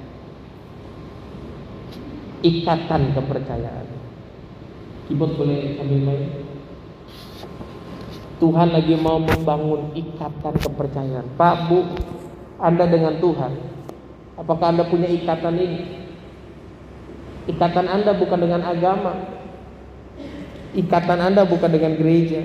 ikatan 2.43 3.15
kepercayaan. 3.15 3.87
Keyboard 5.07 5.33
boleh 5.39 5.79
sambil 5.79 5.99
main. 6.03 6.31
Tuhan 8.43 8.69
lagi 8.75 8.95
mau 8.99 9.23
membangun 9.23 9.95
ikatan 9.95 10.53
kepercayaan. 10.59 11.27
Pak, 11.39 11.71
Bu, 11.71 11.87
Anda 12.59 12.83
dengan 12.91 13.15
Tuhan. 13.23 13.51
Apakah 14.35 14.75
Anda 14.75 14.83
punya 14.83 15.07
ikatan 15.07 15.55
ini? 15.55 15.79
Ikatan 17.47 17.87
Anda 17.87 18.11
bukan 18.19 18.39
dengan 18.43 18.67
agama. 18.67 19.15
Ikatan 20.75 21.19
Anda 21.23 21.47
bukan 21.47 21.71
dengan 21.71 21.95
gereja. 21.95 22.43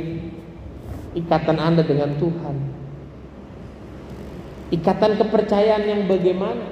Ikatan 1.19 1.59
Anda 1.59 1.83
dengan 1.83 2.15
Tuhan. 2.15 2.57
Ikatan 4.71 5.19
kepercayaan 5.19 5.83
yang 5.83 6.03
bagaimana? 6.07 6.63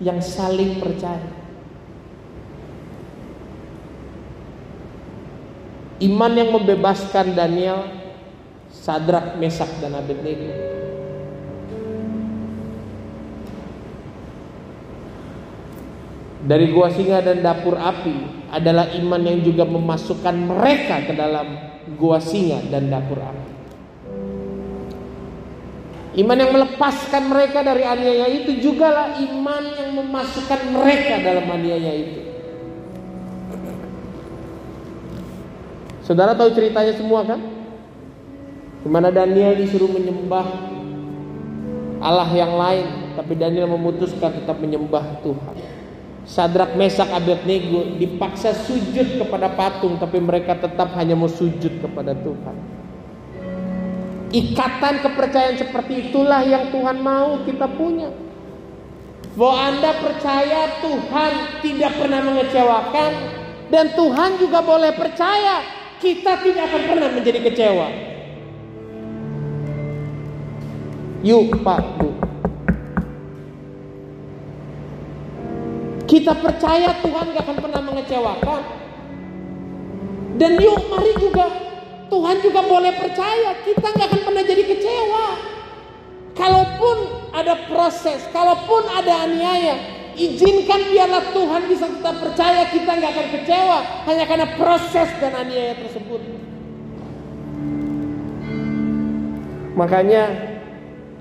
Yang 0.00 0.32
saling 0.32 0.80
percaya. 0.80 1.35
Iman 5.96 6.36
yang 6.36 6.52
membebaskan 6.52 7.32
Daniel, 7.32 7.88
Sadrak, 8.68 9.40
Mesak, 9.40 9.80
dan 9.80 9.96
Abednego. 9.96 10.52
Dari 16.46 16.66
gua 16.70 16.92
singa 16.92 17.24
dan 17.24 17.40
dapur 17.40 17.80
api 17.80 18.46
adalah 18.52 18.92
iman 18.92 19.18
yang 19.24 19.40
juga 19.40 19.64
memasukkan 19.64 20.36
mereka 20.36 21.02
ke 21.08 21.16
dalam 21.16 21.58
gua 21.96 22.20
singa 22.20 22.60
dan 22.68 22.92
dapur 22.92 23.18
api. 23.18 23.48
Iman 26.16 26.38
yang 26.38 26.52
melepaskan 26.52 27.28
mereka 27.28 27.64
dari 27.64 27.84
aniaya 27.88 28.28
itu 28.30 28.56
jugalah 28.60 29.16
iman 29.16 29.64
yang 29.80 29.90
memasukkan 29.96 30.60
mereka 30.76 31.24
dalam 31.24 31.44
aniaya 31.48 31.92
itu. 31.92 32.25
Saudara 36.06 36.38
tahu 36.38 36.54
ceritanya 36.54 36.94
semua 36.94 37.26
kan? 37.26 37.42
Di 38.86 38.86
mana 38.86 39.10
Daniel 39.10 39.58
disuruh 39.58 39.90
menyembah 39.90 40.46
Allah 41.98 42.30
yang 42.30 42.54
lain, 42.54 43.18
tapi 43.18 43.34
Daniel 43.34 43.66
memutuskan 43.74 44.30
tetap 44.38 44.54
menyembah 44.62 45.18
Tuhan. 45.26 45.56
Sadrak 46.22 46.78
Mesak 46.78 47.10
Abednego 47.10 47.98
dipaksa 47.98 48.54
sujud 48.54 49.18
kepada 49.18 49.50
patung, 49.58 49.98
tapi 49.98 50.22
mereka 50.22 50.54
tetap 50.54 50.94
hanya 50.94 51.18
mau 51.18 51.26
sujud 51.26 51.82
kepada 51.82 52.14
Tuhan. 52.14 52.56
Ikatan 54.30 55.02
kepercayaan 55.02 55.58
seperti 55.58 56.10
itulah 56.10 56.46
yang 56.46 56.70
Tuhan 56.70 57.02
mau 57.02 57.42
kita 57.42 57.66
punya. 57.74 58.14
Bahwa 59.34 59.74
Anda 59.74 59.90
percaya 59.98 60.70
Tuhan 60.86 61.32
tidak 61.66 61.92
pernah 61.98 62.22
mengecewakan 62.22 63.10
dan 63.74 63.90
Tuhan 63.98 64.30
juga 64.38 64.62
boleh 64.62 64.94
percaya 64.94 65.85
kita 66.00 66.32
tidak 66.44 66.62
akan 66.68 66.82
pernah 66.84 67.08
menjadi 67.12 67.40
kecewa. 67.40 67.88
Yuk 71.24 71.58
Pak 71.64 71.82
Bu. 71.98 72.10
Kita 76.06 76.38
percaya 76.38 76.94
Tuhan 77.02 77.34
gak 77.34 77.42
akan 77.42 77.58
pernah 77.58 77.82
mengecewakan. 77.82 78.62
Dan 80.36 80.60
yuk 80.60 80.86
mari 80.92 81.16
juga 81.18 81.48
Tuhan 82.06 82.36
juga 82.44 82.60
boleh 82.62 82.92
percaya 82.94 83.56
kita 83.66 83.86
nggak 83.90 84.06
akan 84.06 84.20
pernah 84.22 84.42
jadi 84.46 84.62
kecewa. 84.68 85.26
Kalaupun 86.36 86.96
ada 87.32 87.56
proses, 87.66 88.20
kalaupun 88.30 88.84
ada 88.92 89.24
aniaya, 89.24 89.95
izinkan 90.16 90.80
biarlah 90.88 91.24
Tuhan 91.30 91.62
bisa 91.68 91.86
kita 91.92 92.12
percaya 92.16 92.62
kita 92.72 92.90
nggak 92.96 93.12
akan 93.12 93.28
kecewa 93.36 93.78
hanya 94.08 94.24
karena 94.24 94.46
proses 94.56 95.08
dan 95.20 95.32
aniaya 95.36 95.76
tersebut. 95.76 96.20
Makanya 99.76 100.22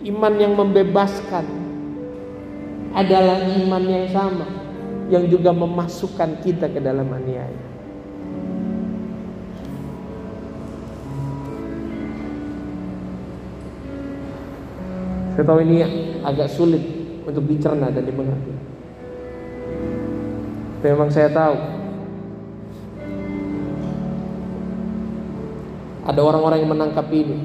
iman 0.08 0.34
yang 0.40 0.56
membebaskan 0.56 1.44
adalah 2.96 3.44
iman 3.44 3.84
yang 3.84 4.08
sama 4.16 4.48
yang 5.12 5.28
juga 5.28 5.52
memasukkan 5.52 6.40
kita 6.40 6.72
ke 6.72 6.80
dalam 6.80 7.12
aniaya. 7.12 7.76
Saya 15.36 15.44
tahu 15.44 15.60
ini 15.68 15.84
agak 16.24 16.48
sulit 16.48 16.80
untuk 17.28 17.44
dicerna 17.44 17.92
dan 17.92 18.08
dimengerti. 18.08 18.55
Memang 20.84 21.10
saya 21.12 21.32
tahu 21.32 21.56
ada 26.06 26.22
orang-orang 26.22 26.60
yang 26.64 26.72
menangkap 26.72 27.08
ini. 27.14 27.38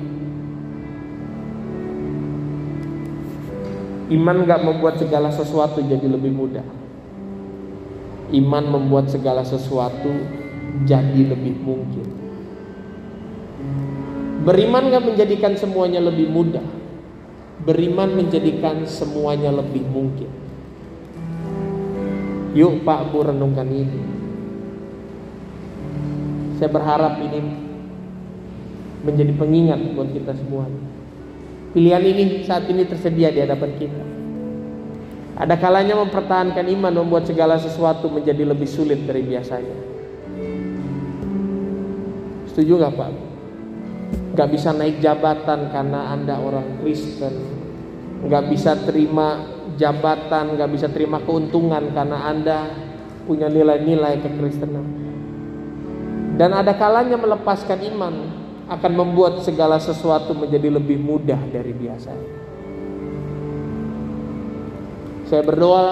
Iman 4.10 4.42
gak 4.42 4.66
membuat 4.66 4.98
segala 4.98 5.30
sesuatu 5.30 5.78
jadi 5.78 6.06
lebih 6.10 6.34
mudah. 6.34 6.66
Iman 8.34 8.66
membuat 8.66 9.06
segala 9.06 9.46
sesuatu 9.46 10.10
jadi 10.82 11.30
lebih 11.30 11.54
mungkin. 11.62 12.06
Beriman 14.42 14.90
gak 14.90 15.06
menjadikan 15.06 15.54
semuanya 15.54 16.02
lebih 16.02 16.26
mudah 16.26 16.80
Beriman 17.60 18.16
menjadikan 18.16 18.88
semuanya 18.88 19.52
lebih 19.52 19.84
mungkin. 19.84 20.32
Yuk 22.50 22.82
Pak 22.82 23.14
Bu 23.14 23.22
renungkan 23.22 23.70
ini. 23.70 24.00
Saya 26.58 26.68
berharap 26.68 27.16
ini 27.22 27.40
menjadi 29.06 29.32
pengingat 29.38 29.80
buat 29.94 30.10
kita 30.10 30.34
semua. 30.34 30.66
Pilihan 31.70 32.02
ini 32.02 32.42
saat 32.42 32.66
ini 32.66 32.82
tersedia 32.84 33.30
di 33.30 33.40
hadapan 33.40 33.70
kita. 33.78 34.02
Ada 35.40 35.56
kalanya 35.56 35.96
mempertahankan 35.96 36.66
iman 36.68 37.00
membuat 37.00 37.24
segala 37.24 37.56
sesuatu 37.56 38.12
menjadi 38.12 38.44
lebih 38.44 38.68
sulit 38.68 39.06
dari 39.06 39.24
biasanya. 39.24 39.76
Setuju 42.50 42.82
gak 42.82 42.92
Pak? 42.98 43.10
Gak 44.36 44.48
bisa 44.52 44.74
naik 44.74 45.00
jabatan 45.00 45.70
karena 45.72 46.12
Anda 46.12 46.36
orang 46.36 46.82
Kristen. 46.82 47.32
Gak 48.28 48.52
bisa 48.52 48.76
terima 48.84 49.59
jabatan, 49.80 50.60
gak 50.60 50.70
bisa 50.70 50.92
terima 50.92 51.24
keuntungan 51.24 51.80
karena 51.96 52.28
Anda 52.28 52.58
punya 53.24 53.48
nilai-nilai 53.48 54.20
kekristenan. 54.20 54.86
Dan 56.36 56.52
ada 56.52 56.76
kalanya 56.76 57.16
melepaskan 57.16 57.80
iman 57.96 58.14
akan 58.68 58.92
membuat 58.92 59.40
segala 59.42 59.80
sesuatu 59.80 60.36
menjadi 60.36 60.68
lebih 60.68 61.00
mudah 61.00 61.40
dari 61.48 61.72
biasa. 61.72 62.12
Saya 65.26 65.42
berdoa 65.46 65.84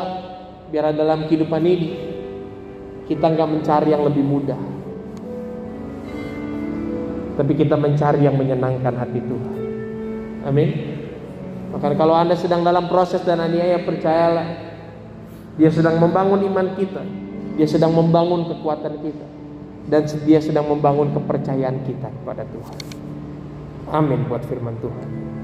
biar 0.68 0.93
dalam 0.93 1.26
kehidupan 1.26 1.62
ini 1.64 1.91
kita 3.09 3.24
nggak 3.24 3.49
mencari 3.49 3.89
yang 3.95 4.05
lebih 4.05 4.20
mudah, 4.20 4.61
tapi 7.39 7.53
kita 7.57 7.78
mencari 7.78 8.26
yang 8.26 8.36
menyenangkan 8.36 8.95
hati 8.99 9.20
Tuhan. 9.22 9.57
Amin. 10.45 10.97
Maka 11.68 11.92
kalau 11.96 12.16
Anda 12.16 12.34
sedang 12.34 12.64
dalam 12.64 12.88
proses 12.88 13.20
dan 13.24 13.44
aniaya 13.44 13.84
percayalah 13.84 14.68
dia 15.58 15.70
sedang 15.74 15.98
membangun 15.98 16.40
iman 16.48 16.66
kita. 16.78 17.02
Dia 17.58 17.66
sedang 17.66 17.90
membangun 17.90 18.46
kekuatan 18.46 19.02
kita 19.02 19.26
dan 19.88 20.06
dia 20.22 20.38
sedang 20.38 20.68
membangun 20.70 21.10
kepercayaan 21.10 21.82
kita 21.82 22.08
kepada 22.22 22.46
Tuhan. 22.46 22.78
Amin 23.88 24.28
buat 24.28 24.44
firman 24.46 24.76
Tuhan. 24.78 25.38